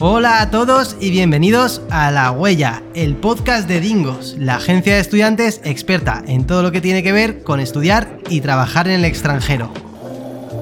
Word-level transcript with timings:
Hola 0.00 0.40
a 0.40 0.50
todos 0.52 0.96
y 1.00 1.10
bienvenidos 1.10 1.82
a 1.90 2.12
La 2.12 2.30
Huella, 2.30 2.84
el 2.94 3.16
podcast 3.16 3.66
de 3.66 3.80
Dingos, 3.80 4.36
la 4.38 4.54
agencia 4.54 4.94
de 4.94 5.00
estudiantes 5.00 5.60
experta 5.64 6.22
en 6.28 6.46
todo 6.46 6.62
lo 6.62 6.70
que 6.70 6.80
tiene 6.80 7.02
que 7.02 7.10
ver 7.10 7.42
con 7.42 7.58
estudiar 7.58 8.20
y 8.30 8.40
trabajar 8.40 8.86
en 8.86 9.00
el 9.00 9.04
extranjero. 9.04 9.72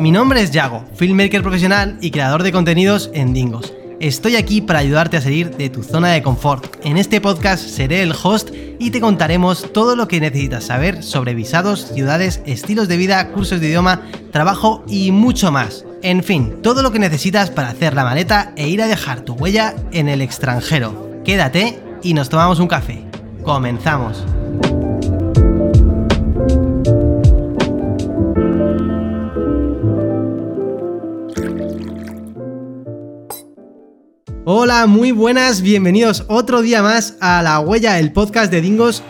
Mi 0.01 0.11
nombre 0.11 0.41
es 0.41 0.53
Yago, 0.53 0.87
filmmaker 0.95 1.43
profesional 1.43 1.99
y 2.01 2.12
creador 2.12 2.45
de 2.45 2.53
contenidos 2.53 3.11
en 3.12 3.35
Dingos. 3.35 3.75
Estoy 4.00 4.36
aquí 4.36 4.62
para 4.62 4.79
ayudarte 4.79 5.18
a 5.18 5.21
salir 5.21 5.55
de 5.55 5.68
tu 5.68 5.82
zona 5.82 6.12
de 6.12 6.23
confort. 6.23 6.75
En 6.82 6.96
este 6.96 7.21
podcast 7.21 7.62
seré 7.62 8.00
el 8.00 8.14
host 8.14 8.48
y 8.79 8.91
te 8.91 9.03
contaremos 9.03 9.71
todo 9.71 9.96
lo 9.96 10.09
que 10.09 10.18
necesitas 10.18 10.64
saber 10.64 11.03
sobre 11.03 11.34
visados, 11.34 11.93
ciudades, 11.93 12.41
estilos 12.46 12.89
de 12.89 12.96
vida, 12.96 13.32
cursos 13.32 13.61
de 13.61 13.68
idioma, 13.68 14.00
trabajo 14.32 14.82
y 14.89 15.12
mucho 15.12 15.53
más. 15.53 15.86
En 16.07 16.23
fin, 16.23 16.62
todo 16.62 16.84
lo 16.84 16.93
que 16.93 17.00
necesitas 17.00 17.50
para 17.50 17.70
hacer 17.70 17.93
la 17.93 18.04
maleta 18.04 18.53
e 18.54 18.68
ir 18.68 18.81
a 18.81 18.86
dejar 18.86 19.22
tu 19.22 19.32
huella 19.32 19.75
en 19.90 20.08
el 20.08 20.22
extranjero. 20.22 21.21
Quédate 21.25 21.82
y 22.00 22.14
nos 22.14 22.29
tomamos 22.29 22.61
un 22.61 22.68
café. 22.68 23.03
Comenzamos. 23.43 24.25
Hola, 34.45 34.86
muy 34.86 35.11
buenas, 35.11 35.61
bienvenidos 35.61 36.25
otro 36.28 36.62
día 36.62 36.83
más 36.83 37.17
a 37.20 37.42
La 37.42 37.59
Huella, 37.59 37.98
el 37.98 38.12
podcast 38.12 38.53
de 38.53 38.61
Dingos 38.61 39.03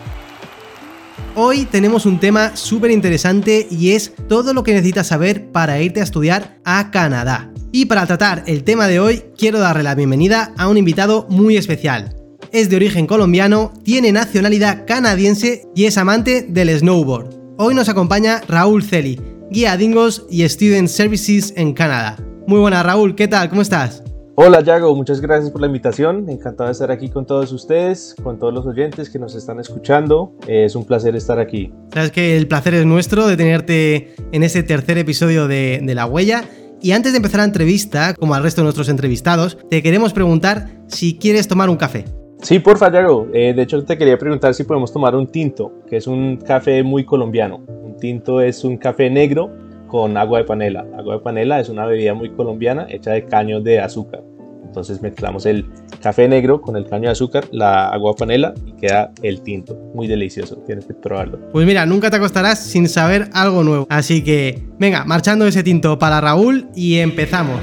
Hoy 1.39 1.67
tenemos 1.67 2.07
un 2.07 2.19
tema 2.19 2.57
súper 2.57 2.91
interesante 2.91 3.67
y 3.71 3.91
es 3.91 4.15
todo 4.27 4.55
lo 4.55 4.63
que 4.63 4.73
necesitas 4.73 5.09
saber 5.09 5.53
para 5.53 5.83
irte 5.83 6.01
a 6.01 6.03
estudiar 6.03 6.59
a 6.65 6.91
Canadá. 6.91 7.53
Y 7.73 7.85
para 7.85 8.07
tratar 8.07 8.43
el 8.47 8.65
tema 8.65 8.89
de 8.89 9.01
hoy, 9.01 9.23
quiero 9.37 9.59
darle 9.59 9.83
la 9.83 9.95
bienvenida 9.95 10.55
a 10.57 10.67
un 10.67 10.79
invitado 10.79 11.27
muy 11.29 11.59
especial. 11.59 12.17
Es 12.53 12.71
de 12.71 12.77
origen 12.77 13.07
colombiano, 13.07 13.75
tiene 13.85 14.13
nacionalidad 14.13 14.87
canadiense 14.87 15.65
y 15.75 15.85
es 15.85 15.99
amante 15.99 16.47
del 16.49 16.71
snowboard. 16.71 17.29
Hoy 17.59 17.75
nos 17.75 17.91
acompaña 17.91 18.41
Raúl 18.49 18.83
Celi, 18.83 19.21
guía 19.51 19.77
Dingos 19.77 20.25
y 20.31 20.49
Student 20.49 20.89
Services 20.89 21.53
en 21.55 21.75
Canadá. 21.75 22.17
Muy 22.47 22.61
buenas 22.61 22.87
Raúl, 22.87 23.15
¿qué 23.15 23.29
tal? 23.29 23.51
¿Cómo 23.51 23.61
estás? 23.61 24.03
Hola 24.39 24.61
Yago, 24.61 24.95
muchas 24.95 25.23
gracias 25.23 25.51
por 25.51 25.63
la 25.63 25.67
invitación. 25.67 26.29
Encantado 26.29 26.69
de 26.69 26.73
estar 26.73 26.91
aquí 26.91 27.09
con 27.09 27.25
todos 27.25 27.51
ustedes, 27.53 28.15
con 28.23 28.39
todos 28.39 28.53
los 28.53 28.67
oyentes 28.67 29.09
que 29.09 29.19
nos 29.19 29.35
están 29.35 29.61
escuchando. 29.61 30.35
Es 30.47 30.77
un 30.77 30.85
placer 30.85 31.17
estar 31.17 31.39
aquí. 31.39 31.73
Sabes 31.95 32.11
que 32.11 32.37
el 32.37 32.47
placer 32.47 32.75
es 32.75 32.85
nuestro 32.85 33.27
de 33.27 33.39
tenerte 33.39 34.15
en 34.33 34.43
este 34.43 34.63
tercer 34.63 34.99
episodio 34.99 35.49
de, 35.49 35.81
La 35.95 36.05
Huella. 36.05 36.45
Y 36.83 36.93
antes 36.93 37.13
de 37.13 37.17
empezar 37.17 37.39
la 37.39 37.47
entrevista, 37.47 38.13
como 38.13 38.35
al 38.35 38.43
resto 38.43 38.61
de 38.61 38.65
nuestros 38.65 38.91
entrevistados, 38.91 39.57
te 39.71 39.83
queremos 39.83 40.13
preguntar 40.13 40.69
si 40.87 41.17
quieres 41.17 41.49
tomar 41.49 41.71
un 41.71 41.77
café. 41.77 42.05
Sí, 42.43 42.59
porfa, 42.59 42.93
Yago. 42.93 43.29
Eh, 43.33 43.55
de 43.55 43.63
hecho, 43.63 43.83
te 43.87 43.97
quería 43.97 44.19
preguntar 44.19 44.53
si 44.53 44.65
podemos 44.65 44.93
tomar 44.93 45.17
un 45.17 45.29
tinto, 45.29 45.73
que 45.89 45.97
es 45.97 46.07
un 46.07 46.37
café 46.37 46.83
muy 46.83 47.07
colombiano. 47.07 47.65
Un 47.67 47.97
tinto 47.97 48.43
es 48.43 48.65
un 48.65 48.77
café 48.77 49.09
negro 49.09 49.51
con 49.97 50.15
agua 50.19 50.41
de 50.41 50.45
panela. 50.45 50.85
Agua 50.99 51.15
de 51.15 51.21
panela 51.21 51.59
es 51.59 51.71
una 51.71 51.87
bebida 51.87 52.13
muy 52.13 52.29
colombiana 52.29 52.87
hecha 52.91 53.13
de 53.13 53.25
caños 53.25 53.65
de 53.65 53.81
azúcar. 53.81 54.23
Entonces 54.63 55.01
mezclamos 55.01 55.47
el 55.47 55.65
café 56.03 56.29
negro 56.29 56.61
con 56.61 56.77
el 56.77 56.87
caño 56.87 57.05
de 57.05 57.13
azúcar, 57.13 57.47
la 57.51 57.89
agua 57.89 58.15
panela 58.15 58.53
y 58.67 58.73
queda 58.73 59.11
el 59.23 59.41
tinto. 59.41 59.75
Muy 59.95 60.07
delicioso, 60.07 60.57
tienes 60.67 60.85
que 60.85 60.93
probarlo. 60.93 61.39
Pues 61.51 61.67
mira, 61.67 61.87
nunca 61.87 62.11
te 62.11 62.17
acostarás 62.17 62.63
sin 62.63 62.91
saber 62.91 63.31
algo 63.33 63.65
nuevo. 63.65 63.87
Así 63.89 64.23
que, 64.23 64.63
venga, 64.79 65.07
marchando 65.07 65.47
ese 65.47 65.63
tinto 65.63 65.99
para 65.99 66.21
Raúl 66.21 66.69
y 66.75 66.99
empezamos. 66.99 67.61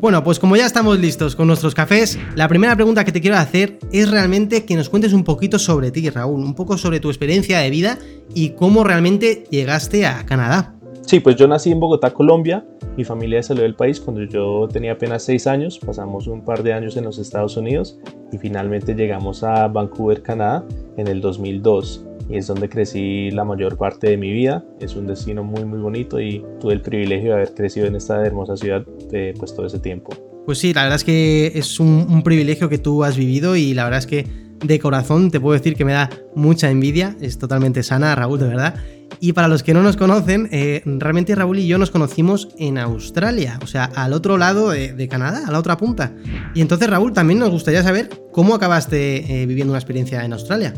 Bueno, 0.00 0.24
pues 0.24 0.38
como 0.38 0.56
ya 0.56 0.64
estamos 0.64 0.98
listos 0.98 1.36
con 1.36 1.46
nuestros 1.46 1.74
cafés, 1.74 2.18
la 2.34 2.48
primera 2.48 2.74
pregunta 2.74 3.04
que 3.04 3.12
te 3.12 3.20
quiero 3.20 3.36
hacer 3.36 3.78
es 3.92 4.10
realmente 4.10 4.64
que 4.64 4.74
nos 4.74 4.88
cuentes 4.88 5.12
un 5.12 5.24
poquito 5.24 5.58
sobre 5.58 5.90
ti, 5.90 6.08
Raúl, 6.08 6.42
un 6.42 6.54
poco 6.54 6.78
sobre 6.78 7.00
tu 7.00 7.08
experiencia 7.10 7.58
de 7.58 7.68
vida 7.68 7.98
y 8.34 8.50
cómo 8.50 8.82
realmente 8.82 9.44
llegaste 9.50 10.06
a 10.06 10.24
Canadá. 10.24 10.74
Sí, 11.02 11.20
pues 11.20 11.36
yo 11.36 11.46
nací 11.46 11.70
en 11.70 11.80
Bogotá, 11.80 12.14
Colombia. 12.14 12.64
Mi 12.96 13.04
familia 13.04 13.42
salió 13.42 13.62
del 13.62 13.74
país 13.74 14.00
cuando 14.00 14.22
yo 14.22 14.68
tenía 14.72 14.92
apenas 14.92 15.22
seis 15.22 15.46
años. 15.46 15.78
Pasamos 15.78 16.28
un 16.28 16.46
par 16.46 16.62
de 16.62 16.72
años 16.72 16.96
en 16.96 17.04
los 17.04 17.18
Estados 17.18 17.58
Unidos 17.58 17.98
y 18.32 18.38
finalmente 18.38 18.94
llegamos 18.94 19.42
a 19.42 19.68
Vancouver, 19.68 20.22
Canadá 20.22 20.64
en 20.96 21.08
el 21.08 21.20
2002 21.20 22.06
y 22.30 22.36
es 22.36 22.46
donde 22.46 22.68
crecí 22.68 23.30
la 23.30 23.44
mayor 23.44 23.76
parte 23.76 24.10
de 24.10 24.16
mi 24.16 24.30
vida. 24.30 24.64
Es 24.80 24.94
un 24.94 25.06
destino 25.06 25.42
muy 25.42 25.64
muy 25.64 25.78
bonito 25.78 26.20
y 26.20 26.44
tuve 26.60 26.74
el 26.74 26.80
privilegio 26.80 27.30
de 27.30 27.36
haber 27.36 27.54
crecido 27.54 27.86
en 27.86 27.96
esta 27.96 28.24
hermosa 28.24 28.56
ciudad 28.56 28.84
de, 29.10 29.34
pues 29.38 29.54
todo 29.54 29.66
ese 29.66 29.78
tiempo. 29.78 30.12
Pues 30.46 30.58
sí, 30.58 30.72
la 30.72 30.82
verdad 30.82 30.96
es 30.96 31.04
que 31.04 31.52
es 31.54 31.80
un, 31.80 32.06
un 32.08 32.22
privilegio 32.22 32.68
que 32.68 32.78
tú 32.78 33.04
has 33.04 33.16
vivido 33.16 33.56
y 33.56 33.74
la 33.74 33.84
verdad 33.84 33.98
es 33.98 34.06
que 34.06 34.26
de 34.64 34.78
corazón 34.78 35.30
te 35.30 35.40
puedo 35.40 35.54
decir 35.58 35.74
que 35.74 35.84
me 35.84 35.92
da 35.92 36.10
mucha 36.34 36.70
envidia, 36.70 37.16
es 37.20 37.38
totalmente 37.38 37.82
sana 37.82 38.14
Raúl, 38.14 38.38
de 38.38 38.48
verdad. 38.48 38.74
Y 39.18 39.32
para 39.32 39.48
los 39.48 39.62
que 39.62 39.74
no 39.74 39.82
nos 39.82 39.96
conocen, 39.96 40.48
eh, 40.52 40.82
realmente 40.84 41.34
Raúl 41.34 41.58
y 41.58 41.66
yo 41.66 41.78
nos 41.78 41.90
conocimos 41.90 42.48
en 42.58 42.78
Australia, 42.78 43.58
o 43.62 43.66
sea, 43.66 43.84
al 43.84 44.12
otro 44.12 44.38
lado 44.38 44.70
de, 44.70 45.08
Canadá, 45.08 45.42
a 45.46 45.50
la 45.50 45.58
otra 45.58 45.76
punta. 45.76 46.14
Y 46.54 46.60
entonces 46.60 46.88
Raúl, 46.88 47.12
también 47.12 47.40
nos 47.40 47.50
gustaría 47.50 47.82
saber 47.82 48.08
cómo 48.32 48.54
acabaste 48.54 49.42
eh, 49.42 49.46
viviendo 49.46 49.72
una 49.72 49.78
experiencia 49.78 50.24
en 50.24 50.32
Australia. 50.32 50.74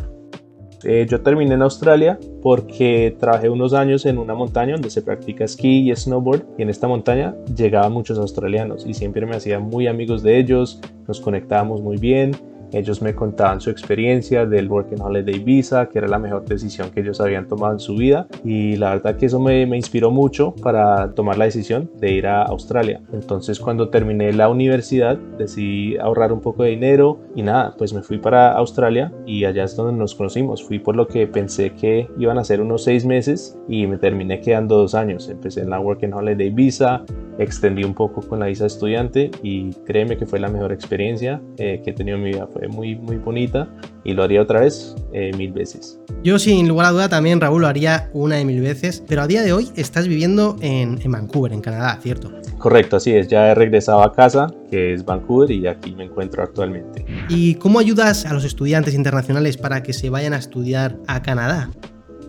Eh, 0.85 1.07
yo 1.09 1.21
terminé 1.21 1.55
en 1.55 1.63
Australia 1.63 2.19
porque 2.43 3.17
trabajé 3.19 3.49
unos 3.49 3.73
años 3.73 4.05
en 4.07 4.19
una 4.19 4.35
montaña 4.35 4.73
donde 4.73 4.91
se 4.91 5.03
practica 5.03 5.45
esquí 5.45 5.91
y 5.91 5.95
snowboard 5.95 6.45
y 6.59 6.63
en 6.63 6.71
esta 6.71 6.89
montaña 6.89 7.35
llegaban 7.57 7.93
muchos 7.93 8.19
australianos 8.19 8.85
y 8.87 8.95
siempre 8.95 9.27
me 9.27 9.37
hacía 9.37 9.59
muy 9.59 9.87
amigos 9.87 10.23
de 10.23 10.39
ellos, 10.39 10.81
nos 11.07 11.21
conectábamos 11.21 11.81
muy 11.83 11.97
bien 11.97 12.33
ellos 12.73 13.03
me 13.03 13.15
contaban 13.15 13.61
su 13.61 13.71
experiencia 13.71 14.47
del 14.47 14.69
Working 14.69 15.01
Holiday 15.01 15.39
Visa, 15.41 15.89
que 15.89 15.99
era 15.99 16.09
la 16.09 16.19
mejor 16.19 16.45
decisión 16.45 16.91
que 16.91 17.01
ellos 17.01 17.21
habían 17.21 17.47
tomado 17.47 17.75
en 17.75 17.81
su 17.81 17.95
vida. 17.97 18.27
Y 18.45 18.77
la 18.77 18.91
verdad 18.91 19.17
que 19.17 19.27
eso 19.27 19.41
me, 19.41 19.63
inspiró 19.77 20.11
mucho 20.11 20.55
para 20.63 21.13
tomar 21.13 21.39
la 21.39 21.45
decisión 21.45 21.91
de 21.99 22.13
ir 22.13 22.27
a 22.27 22.43
Australia. 22.43 23.01
Entonces 23.13 23.59
cuando 23.61 23.89
terminé 23.89 24.33
la 24.33 24.49
universidad 24.49 25.17
decidí 25.39 25.97
ahorrar 25.97 26.33
un 26.33 26.41
poco 26.41 26.63
de 26.63 26.71
dinero 26.71 27.21
y 27.35 27.43
nada, 27.43 27.75
pues 27.77 27.93
me 27.93 28.03
fui 28.03 28.19
para 28.19 28.53
Australia 28.53 29.13
y 29.27 29.45
allá 29.45 29.65
es 29.65 29.77
donde 29.77 29.99
nos 29.99 30.15
conocimos. 30.15 30.63
Fui 30.63 30.79
por 30.79 30.97
lo 30.97 31.07
que 31.07 31.27
pensé 31.27 31.73
que 31.75 32.09
iban 32.19 32.39
a 32.39 32.45
ser 32.45 32.61
unos 32.61 32.85
seis 32.85 33.05
meses 33.05 33.59
y 33.69 33.87
me 33.87 33.99
terminé 33.99 34.41
quedando 34.41 34.77
dos 34.77 34.95
años. 34.95 35.29
Empecé 35.29 35.61
en 35.61 35.71
la 35.71 35.81
Working 35.81 36.13
Holiday 36.13 36.51
Visa, 36.51 37.05
extendí 37.39 37.85
un 37.85 37.95
poco 37.95 38.21
con 38.21 38.41
la 38.41 38.47
visa 38.47 38.67
estudiante 38.67 39.31
y 39.43 39.71
créeme 39.87 40.17
que 40.17 40.27
fue 40.27 40.39
la 40.39 40.49
mejor 40.49 40.73
experiencia 40.73 41.41
eh, 41.59 41.81
que 41.85 41.91
he 41.91 41.93
tenido 41.93 42.17
en 42.17 42.25
mi 42.25 42.31
vida. 42.31 42.47
Fue 42.53 42.69
muy, 42.69 42.97
muy 42.97 43.17
bonita 43.17 43.69
y 44.05 44.13
lo 44.13 44.23
haría 44.23 44.43
otra 44.43 44.61
vez 44.61 44.95
eh, 45.13 45.31
mil 45.37 45.53
veces. 45.53 45.99
Yo 46.23 46.39
sin 46.39 46.69
lugar 46.69 46.87
a 46.87 46.91
duda 46.91 47.09
también, 47.09 47.41
Raúl, 47.41 47.63
lo 47.63 47.69
haría 47.69 48.11
una 48.13 48.37
de 48.37 48.45
mil 48.45 48.61
veces, 48.61 49.03
pero 49.09 49.23
a 49.23 49.27
día 49.27 49.43
de 49.43 49.53
hoy 49.53 49.71
estás 49.77 50.07
viviendo 50.09 50.57
en, 50.61 51.01
en 51.03 51.13
Vancouver, 51.13 51.53
en 51.53 51.61
Canadá, 51.61 51.99
¿cierto? 52.01 52.31
Correcto, 52.59 52.97
así 52.97 53.13
es. 53.13 53.29
Ya 53.29 53.51
he 53.51 53.55
regresado 53.55 54.03
a 54.03 54.13
casa, 54.13 54.47
que 54.71 54.95
es 54.95 55.05
Vancouver, 55.05 55.51
y 55.51 55.67
aquí 55.67 55.95
me 55.97 56.05
encuentro 56.05 56.43
actualmente. 56.43 57.05
¿Y 57.29 57.57
cómo 57.57 57.81
ayudas 57.81 58.25
a 58.25 58.33
los 58.35 58.45
estudiantes 58.45 58.95
internacionales 58.95 59.57
para 59.57 59.83
que 59.83 59.93
se 59.93 60.11
vayan 60.11 60.33
a 60.33 60.37
estudiar 60.39 60.97
a 61.09 61.23
Canadá? 61.23 61.71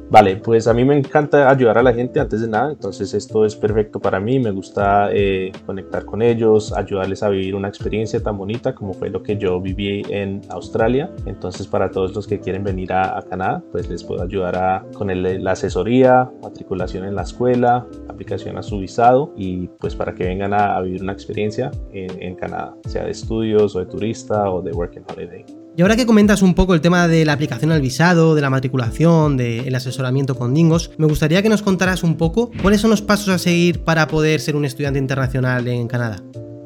Vale, 0.10 0.36
pues 0.38 0.68
a 0.68 0.74
mí 0.74 0.86
me 0.86 0.96
encanta 0.96 1.50
ayudar 1.50 1.80
a 1.80 1.84
la 1.84 1.94
gente 1.94 2.20
antes 2.20 2.42
de 2.42 2.48
nada, 2.48 2.72
entonces 2.72 3.14
esto 3.14 3.46
es 3.46 3.56
perfecto 3.56 4.00
para 4.00 4.20
mí, 4.20 4.40
me 4.40 4.52
gusta 4.52 5.10
eh, 5.12 5.52
conectar 5.66 6.06
con 6.06 6.22
ellos, 6.22 6.72
ayudarles 6.72 7.24
a 7.24 7.30
vivir 7.30 7.56
una 7.56 7.68
experiencia 7.68 8.22
tan 8.22 8.38
bonita 8.38 8.76
como 8.76 8.94
fue 8.94 9.10
lo 9.10 9.24
que 9.24 9.38
yo 9.38 9.60
viví 9.60 10.04
en 10.10 10.42
Australia, 10.50 11.10
entonces 11.26 11.66
para 11.66 11.90
todos 11.90 12.14
los 12.14 12.28
que 12.28 12.40
quieren 12.40 12.64
venir 12.64 12.94
a, 12.94 13.24
Canadá, 13.28 13.64
pues 13.72 13.90
les 13.90 14.04
puedo 14.04 14.22
ayudar 14.22 14.86
con 14.94 15.08
la 15.44 15.52
asesoría, 15.52 16.30
matriculación 16.44 17.06
en 17.06 17.16
la 17.16 17.24
escuela, 17.24 17.88
aplicación 18.08 18.58
a 18.58 18.62
su 18.62 18.80
visado 18.80 19.34
y 19.36 19.68
pues 19.80 19.96
para 19.96 20.14
que 20.14 20.26
vengan 20.26 20.54
a, 20.54 20.80
vivir 20.82 21.02
una 21.02 21.14
experiencia 21.14 21.72
en, 21.92 22.22
en 22.22 22.36
Canadá, 22.36 22.76
sea 22.88 23.06
de 23.06 23.12
estudios 23.12 23.76
o 23.76 23.80
de 23.80 23.86
turista 23.86 24.52
o 24.52 24.62
de 24.62 24.72
working 24.74 25.06
holiday. 25.10 25.63
Y 25.76 25.82
ahora 25.82 25.96
que 25.96 26.06
comentas 26.06 26.44
un 26.44 26.54
poco 26.54 26.76
el 26.76 26.82
tema 26.82 27.08
de 27.08 27.26
la 27.26 27.34
aplicación 27.34 27.72
al 27.72 27.82
visado, 27.82 28.36
de 28.36 28.42
la 28.42 28.52
matriculación, 28.52 29.38
del 29.38 29.74
asesoramiento 29.74 30.36
con 30.36 30.54
Dingos, 30.54 30.92
me 31.00 31.08
gustaría 31.08 31.42
que 31.42 31.50
nos 31.50 31.64
contaras 31.64 32.04
un 32.04 32.16
poco 32.16 32.52
cuáles 32.62 32.80
son 32.80 32.92
los 32.92 33.02
pasos 33.02 33.30
a 33.30 33.40
seguir 33.40 33.80
para 33.84 34.08
poder 34.08 34.40
ser 34.40 34.56
un 34.56 34.66
estudiante 34.66 35.00
internacional 35.00 35.68
en 35.68 35.88
Canadá. 35.88 36.22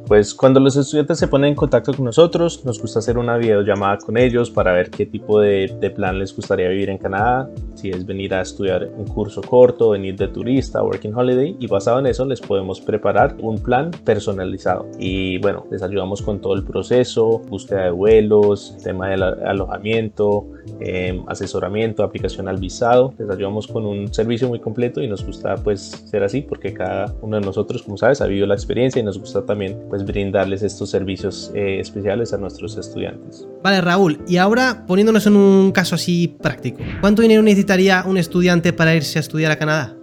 Pues 0.07 0.33
cuando 0.33 0.61
los 0.61 0.77
estudiantes 0.77 1.19
se 1.19 1.27
ponen 1.27 1.49
en 1.49 1.55
contacto 1.55 1.93
con 1.93 2.05
nosotros, 2.05 2.63
nos 2.63 2.81
gusta 2.81 2.99
hacer 2.99 3.17
una 3.17 3.37
videollamada 3.37 3.97
con 3.97 4.17
ellos 4.17 4.49
para 4.49 4.71
ver 4.71 4.89
qué 4.89 5.05
tipo 5.05 5.41
de, 5.41 5.67
plan 5.95 6.19
les 6.19 6.35
gustaría 6.35 6.69
vivir 6.69 6.89
en 6.89 6.97
Canadá, 6.97 7.49
si 7.75 7.89
es 7.89 8.05
venir 8.05 8.33
a 8.33 8.41
estudiar 8.41 8.89
un 8.97 9.05
curso 9.05 9.41
corto, 9.41 9.89
venir 9.89 10.15
de 10.15 10.27
turista, 10.27 10.81
working 10.81 11.13
holiday 11.13 11.57
y 11.59 11.67
basado 11.67 11.99
en 11.99 12.07
eso 12.07 12.25
les 12.25 12.39
podemos 12.39 12.79
preparar 12.79 13.35
un 13.41 13.57
plan 13.59 13.91
personalizado. 14.05 14.87
Y 14.99 15.39
bueno, 15.39 15.65
les 15.71 15.81
ayudamos 15.81 16.21
con 16.21 16.39
todo 16.39 16.53
el 16.53 16.63
proceso, 16.63 17.39
búsqueda 17.49 17.85
de 17.85 17.91
vuelos, 17.91 18.77
tema 18.83 19.09
del 19.09 19.23
alojamiento, 19.23 20.45
eh, 20.79 21.21
asesoramiento, 21.27 22.03
aplicación 22.03 22.47
al 22.47 22.57
visado, 22.57 23.13
les 23.17 23.29
ayudamos 23.29 23.67
con 23.67 23.85
un 23.85 24.13
servicio 24.13 24.47
muy 24.47 24.59
completo 24.59 25.01
y 25.01 25.07
nos 25.07 25.25
gusta 25.25 25.55
pues 25.55 25.81
ser 26.05 26.23
así 26.23 26.41
porque 26.41 26.73
cada 26.73 27.13
uno 27.21 27.39
de 27.39 27.45
nosotros, 27.45 27.83
como 27.83 27.97
sabes, 27.97 28.21
ha 28.21 28.27
vivido 28.27 28.47
la 28.47 28.55
experiencia 28.55 28.99
y 28.99 29.03
nos 29.03 29.19
gusta 29.19 29.45
también 29.45 29.77
pues 29.89 29.96
brindarles 30.05 30.63
estos 30.63 30.89
servicios 30.89 31.51
eh, 31.55 31.79
especiales 31.79 32.33
a 32.33 32.37
nuestros 32.37 32.77
estudiantes. 32.77 33.47
Vale, 33.63 33.81
Raúl, 33.81 34.19
y 34.27 34.37
ahora 34.37 34.85
poniéndonos 34.87 35.27
en 35.27 35.35
un 35.35 35.71
caso 35.71 35.95
así 35.95 36.27
práctico, 36.27 36.79
¿cuánto 37.01 37.21
dinero 37.21 37.41
necesitaría 37.41 38.03
un 38.05 38.17
estudiante 38.17 38.73
para 38.73 38.95
irse 38.95 39.19
a 39.19 39.21
estudiar 39.21 39.51
a 39.51 39.57
Canadá? 39.57 39.95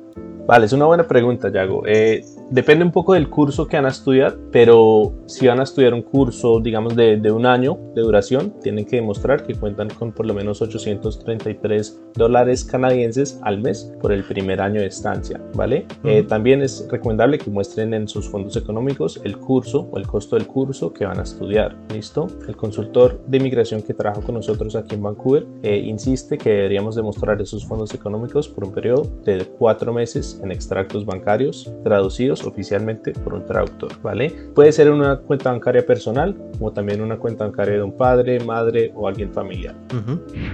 Vale, 0.47 0.67
es 0.67 0.73
una 0.73 0.85
buena 0.85 1.07
pregunta, 1.09 1.51
Yago. 1.51 1.85
Eh, 1.87 2.23
depende 2.51 2.85
un 2.85 2.93
poco 2.93 3.15
del 3.15 3.29
curso 3.29 3.67
que 3.67 3.77
van 3.77 3.87
a 3.87 3.91
estudiar, 3.91 4.37
pero 4.53 5.13
si 5.27 5.47
van 5.47 5.61
a 5.61 5.65
estudiar 5.65 5.95
un 5.95 6.03
curso, 6.03 6.61
digamos, 6.61 6.95
de, 6.97 7.17
de, 7.17 7.31
un 7.31 7.47
año 7.47 7.79
de 7.95 8.03
duración, 8.03 8.55
tienen 8.61 8.85
que 8.85 8.97
demostrar 8.97 9.45
que 9.47 9.55
cuentan 9.55 9.89
con 9.91 10.13
por 10.13 10.27
lo 10.27 10.35
menos 10.35 10.63
833 10.63 12.01
dólares 12.15 12.65
canadienses 12.65 13.41
al 13.43 13.61
mes 13.61 13.93
por 14.01 14.13
el 14.13 14.25
primer 14.25 14.61
año 14.61 14.81
de 14.81 14.87
estancia, 14.87 15.41
¿vale? 15.55 15.87
Eh, 16.05 16.23
también 16.23 16.63
es 16.63 16.87
recomendable 16.91 17.39
que 17.39 17.51
muestren 17.51 17.95
en 17.95 18.09
sus 18.09 18.29
fondos 18.29 18.57
económicos 18.57 19.21
el 19.25 19.39
curso 19.39 19.89
o 19.91 19.99
el 19.99 20.07
costo 20.07 20.37
del 20.37 20.47
curso 20.47 20.93
que 20.93 21.07
van 21.07 21.19
a 21.19 21.23
estudiar, 21.23 21.77
¿listo? 21.93 22.27
El 22.47 22.57
consultor 22.57 23.21
de 23.27 23.39
inmigración 23.39 23.83
que 23.83 23.95
trabaja 23.95 24.21
con 24.23 24.35
nosotros 24.35 24.77
aquí 24.77 24.95
en 24.95 25.03
Vancouver 25.03 25.47
eh, 25.63 25.77
insiste 25.79 26.39
que 26.39 26.51
deberíamos 26.51 26.95
demostrar 26.95 27.41
esos 27.41 27.65
fondos 27.65 27.95
económicos 27.95 28.49
por 28.49 28.65
un 28.65 28.73
periodo 28.73 29.07
de 29.25 29.45
cuatro 29.59 29.93
meses 29.93 30.41
en 30.43 30.53
extractos 30.53 31.05
bancarios 31.05 31.73
traducidos 31.83 32.34
oficialmente 32.43 33.13
por 33.13 33.35
un 33.35 33.47
traductor, 33.47 33.93
¿vale? 34.03 34.35
Puede 34.55 34.73
ser 34.73 34.91
una 34.91 35.19
cuenta 35.19 35.53
bancaria 35.53 35.87
personal 35.87 36.37
como 36.59 36.73
también 36.73 37.01
una 37.01 37.17
cuenta 37.17 37.45
bancaria 37.45 37.75
de 37.75 37.83
un 37.83 37.97
padre, 37.97 38.41
madre 38.41 38.93
o 38.95 39.07
alguien 39.07 39.33
familiar. 39.33 39.75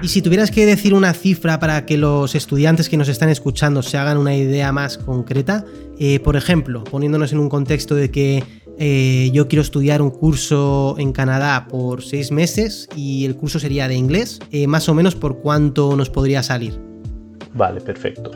Y 0.03 0.09
si 0.09 0.23
tuvieras 0.23 0.51
que 0.51 0.67
decir 0.67 0.95
una 0.95 1.13
cifra 1.13 1.59
para 1.59 1.87
que 1.87 1.97
los 1.97 2.35
estudiantes 2.35 2.89
que 2.89 2.97
nos 2.97 3.09
están 3.09 3.29
escuchando 3.29 3.83
se 3.83 3.99
hagan 3.99 4.19
una 4.19 4.35
idea 4.35 4.73
más 4.73 4.99
concreta, 4.99 5.65
eh, 5.99 6.21
por 6.21 6.37
ejemplo, 6.37 6.85
poniéndonos 6.85 7.33
en 7.33 7.39
un 7.39 7.49
contexto 7.49 7.95
de 7.95 8.11
que 8.11 8.43
eh, 8.79 9.31
yo 9.35 9.47
quiero 9.47 9.61
estudiar 9.61 10.01
un 10.01 10.11
curso 10.11 10.97
en 10.99 11.13
Canadá 11.13 11.67
por 11.69 12.03
seis 12.03 12.33
meses 12.33 12.89
y 12.97 13.27
el 13.27 13.37
curso 13.37 13.59
sería 13.59 13.89
de 13.89 13.95
inglés, 13.95 14.39
eh, 14.53 14.67
más 14.67 14.89
o 14.89 14.95
menos 14.95 15.15
por 15.15 15.41
cuánto 15.41 15.95
nos 15.97 16.09
podría 16.09 16.43
salir. 16.43 16.81
Vale, 17.53 17.81
perfecto. 17.81 18.31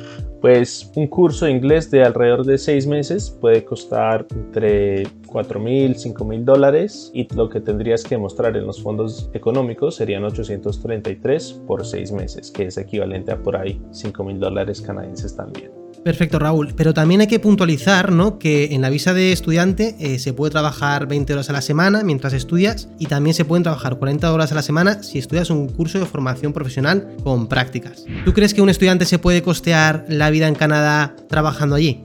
Pues 0.45 0.93
un 0.95 1.07
curso 1.07 1.47
de 1.47 1.53
inglés 1.53 1.91
de 1.91 2.03
alrededor 2.03 2.45
de 2.45 2.59
seis 2.59 2.87
meses 2.87 3.31
puede 3.31 3.65
costar 3.65 4.27
entre 4.31 5.05
4 5.27 5.59
mil, 5.59 5.97
5 5.97 6.23
mil 6.23 6.45
dólares 6.45 7.11
y 7.15 7.27
lo 7.35 7.49
que 7.49 7.63
tendrías 7.63 8.05
que 8.05 8.19
mostrar 8.19 8.55
en 8.55 8.67
los 8.67 8.83
fondos 8.83 9.31
económicos 9.33 9.95
serían 9.97 10.23
833 10.23 11.63
por 11.67 11.87
seis 11.87 12.13
meses, 12.13 12.51
que 12.51 12.67
es 12.67 12.77
equivalente 12.77 13.33
a 13.33 13.43
por 13.43 13.57
ahí 13.57 13.81
5 13.91 14.23
mil 14.23 14.39
dólares 14.39 14.83
canadienses 14.83 15.35
también. 15.35 15.84
Perfecto, 16.05 16.39
Raúl. 16.39 16.75
Pero 16.77 16.93
también 16.93 17.23
hay 17.23 17.27
que 17.27 17.41
puntualizar 17.41 18.13
¿no? 18.13 18.39
que 18.39 18.75
en 18.75 18.83
la 18.83 18.91
visa 18.91 19.15
de 19.15 19.33
estudiante 19.33 19.97
eh, 19.99 20.19
se 20.19 20.35
puede 20.35 20.51
trabajar 20.51 21.09
20 21.09 21.33
horas 21.33 21.49
a 21.49 21.55
la 21.55 21.63
semana 21.63 22.03
mientras 22.05 22.35
estudias 22.35 22.89
y 22.99 23.07
también 23.07 23.33
se 23.33 23.47
pueden 23.47 23.63
trabajar 23.63 23.97
40 23.97 24.31
horas 24.33 24.53
a 24.53 24.55
la 24.55 24.63
semana 24.63 25.03
si 25.03 25.19
estudias 25.19 25.49
un 25.49 25.69
curso 25.69 25.99
de 25.99 26.05
formación 26.05 26.53
profesional 26.53 27.17
con 27.25 27.49
prácticas. 27.49 28.05
¿Tú 28.27 28.35
crees 28.35 28.53
que 28.53 28.61
un 28.61 28.69
estudiante 28.69 29.07
se 29.07 29.19
puede 29.19 29.43
costear 29.43 30.05
la 30.09 30.29
vida 30.29 30.47
en 30.47 30.55
Canadá 30.55 31.17
trabajando 31.29 31.77
allí? 31.77 32.03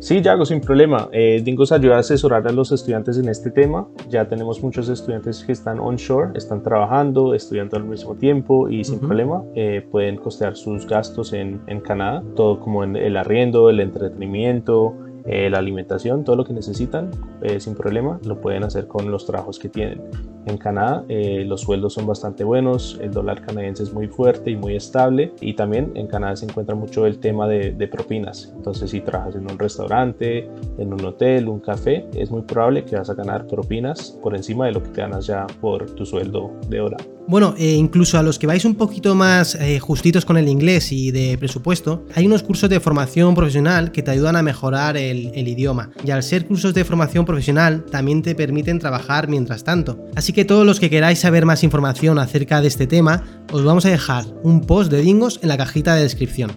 Sí, 0.00 0.22
Yago, 0.22 0.44
sin 0.44 0.60
problema. 0.60 1.08
Eh, 1.12 1.42
Dingos 1.44 1.72
ayuda 1.72 1.96
a 1.96 1.98
asesorar 1.98 2.46
a 2.46 2.52
los 2.52 2.70
estudiantes 2.70 3.18
en 3.18 3.28
este 3.28 3.50
tema. 3.50 3.88
Ya 4.08 4.28
tenemos 4.28 4.62
muchos 4.62 4.88
estudiantes 4.88 5.42
que 5.44 5.50
están 5.50 5.80
onshore, 5.80 6.30
están 6.36 6.62
trabajando, 6.62 7.34
estudiando 7.34 7.76
al 7.76 7.84
mismo 7.84 8.14
tiempo 8.14 8.68
y 8.68 8.84
sin 8.84 9.00
problema 9.00 9.42
eh, 9.56 9.84
pueden 9.90 10.16
costear 10.16 10.56
sus 10.56 10.86
gastos 10.86 11.32
en, 11.32 11.60
en 11.66 11.80
Canadá, 11.80 12.22
todo 12.36 12.60
como 12.60 12.84
en 12.84 12.94
el 12.94 13.16
arriendo, 13.16 13.70
el 13.70 13.80
entretenimiento, 13.80 14.94
eh, 15.30 15.50
la 15.50 15.58
alimentación, 15.58 16.24
todo 16.24 16.36
lo 16.36 16.44
que 16.44 16.54
necesitan, 16.54 17.10
eh, 17.42 17.60
sin 17.60 17.74
problema, 17.74 18.18
lo 18.24 18.40
pueden 18.40 18.64
hacer 18.64 18.86
con 18.86 19.10
los 19.10 19.26
trabajos 19.26 19.58
que 19.58 19.68
tienen. 19.68 20.00
En 20.46 20.56
Canadá 20.56 21.04
eh, 21.10 21.44
los 21.44 21.60
sueldos 21.60 21.92
son 21.92 22.06
bastante 22.06 22.44
buenos, 22.44 22.98
el 23.02 23.10
dólar 23.10 23.42
canadiense 23.42 23.82
es 23.82 23.92
muy 23.92 24.06
fuerte 24.06 24.50
y 24.50 24.56
muy 24.56 24.74
estable 24.74 25.34
y 25.42 25.52
también 25.52 25.92
en 25.96 26.06
Canadá 26.06 26.34
se 26.36 26.46
encuentra 26.46 26.74
mucho 26.74 27.04
el 27.04 27.18
tema 27.18 27.46
de, 27.46 27.88
propinas. 27.88 28.52
Entonces 28.56 28.90
si 28.90 29.02
trabajas 29.02 29.34
en 29.34 29.50
un 29.50 29.58
restaurante, 29.58 30.48
en 30.78 30.94
un 30.94 31.04
hotel, 31.04 31.48
un 31.48 31.60
café, 31.60 32.06
es 32.14 32.30
muy 32.30 32.42
probable 32.42 32.84
que 32.84 32.96
vas 32.96 33.10
a 33.10 33.14
ganar 33.14 33.46
propinas 33.46 34.18
por 34.22 34.34
encima 34.34 34.64
de 34.64 34.72
lo 34.72 34.82
que 34.82 34.92
ganas 34.92 35.26
ya 35.26 35.46
por 35.60 35.90
tu 35.90 36.06
sueldo 36.06 36.52
de 36.68 36.80
hora. 36.80 36.96
Bueno, 37.28 37.54
eh, 37.58 37.74
incluso 37.74 38.18
a 38.18 38.22
los 38.22 38.38
que 38.38 38.46
vais 38.46 38.64
un 38.64 38.74
poquito 38.74 39.14
más 39.14 39.54
eh, 39.54 39.78
justitos 39.80 40.24
con 40.24 40.38
el 40.38 40.48
inglés 40.48 40.92
y 40.92 41.10
de 41.10 41.36
presupuesto, 41.36 42.06
hay 42.14 42.26
unos 42.26 42.42
cursos 42.42 42.70
de 42.70 42.80
formación 42.80 43.34
profesional 43.34 43.92
que 43.92 44.02
te 44.02 44.10
ayudan 44.10 44.34
a 44.36 44.42
mejorar 44.42 44.96
el, 44.96 45.30
el, 45.34 45.46
idioma. 45.46 45.90
Y 46.02 46.10
al 46.10 46.22
ser 46.22 46.46
cursos 46.46 46.72
de 46.72 46.86
formación 46.86 47.26
profesional, 47.26 47.84
también 47.84 48.22
te 48.22 48.34
permiten 48.34 48.78
trabajar 48.78 49.28
mientras 49.28 49.62
tanto. 49.62 50.06
Así 50.16 50.32
que 50.32 50.46
todos 50.46 50.64
los 50.64 50.80
que 50.80 50.88
queráis 50.88 51.18
saber 51.18 51.44
más 51.44 51.62
información 51.64 52.18
acerca 52.18 52.62
de 52.62 52.68
este 52.68 52.86
tema, 52.86 53.22
os 53.52 53.62
vamos 53.62 53.84
a 53.84 53.90
dejar 53.90 54.24
un 54.42 54.62
post 54.62 54.90
de 54.90 55.02
Dingos 55.02 55.38
en 55.42 55.50
la 55.50 55.58
cajita 55.58 55.94
de 55.96 56.04
descripción. 56.04 56.52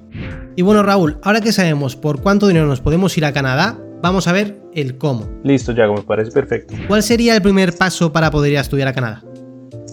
Y 0.56 0.62
bueno, 0.62 0.84
Raúl, 0.84 1.18
ahora 1.22 1.42
que 1.42 1.52
sabemos 1.52 1.98
por 1.98 2.22
cuánto 2.22 2.48
dinero 2.48 2.68
nos 2.68 2.80
podemos 2.80 3.18
ir 3.18 3.26
a 3.26 3.34
Canadá, 3.34 3.78
vamos 4.02 4.30
a 4.30 4.32
ver 4.32 4.62
el 4.74 4.98
cómo. 4.98 5.30
Listo, 5.44 5.74
Yago, 5.74 5.96
me 5.96 6.04
parece 6.04 6.32
perfecto. 6.32 6.76
¿Cuál 6.88 7.04
sería 7.04 7.36
el 7.36 7.42
primer 7.42 7.76
paso 7.76 8.14
para 8.14 8.32
poder 8.32 8.54
ir 8.54 8.58
a 8.58 8.62
estudiar 8.62 8.88
a 8.88 8.94
Canadá? 8.94 9.22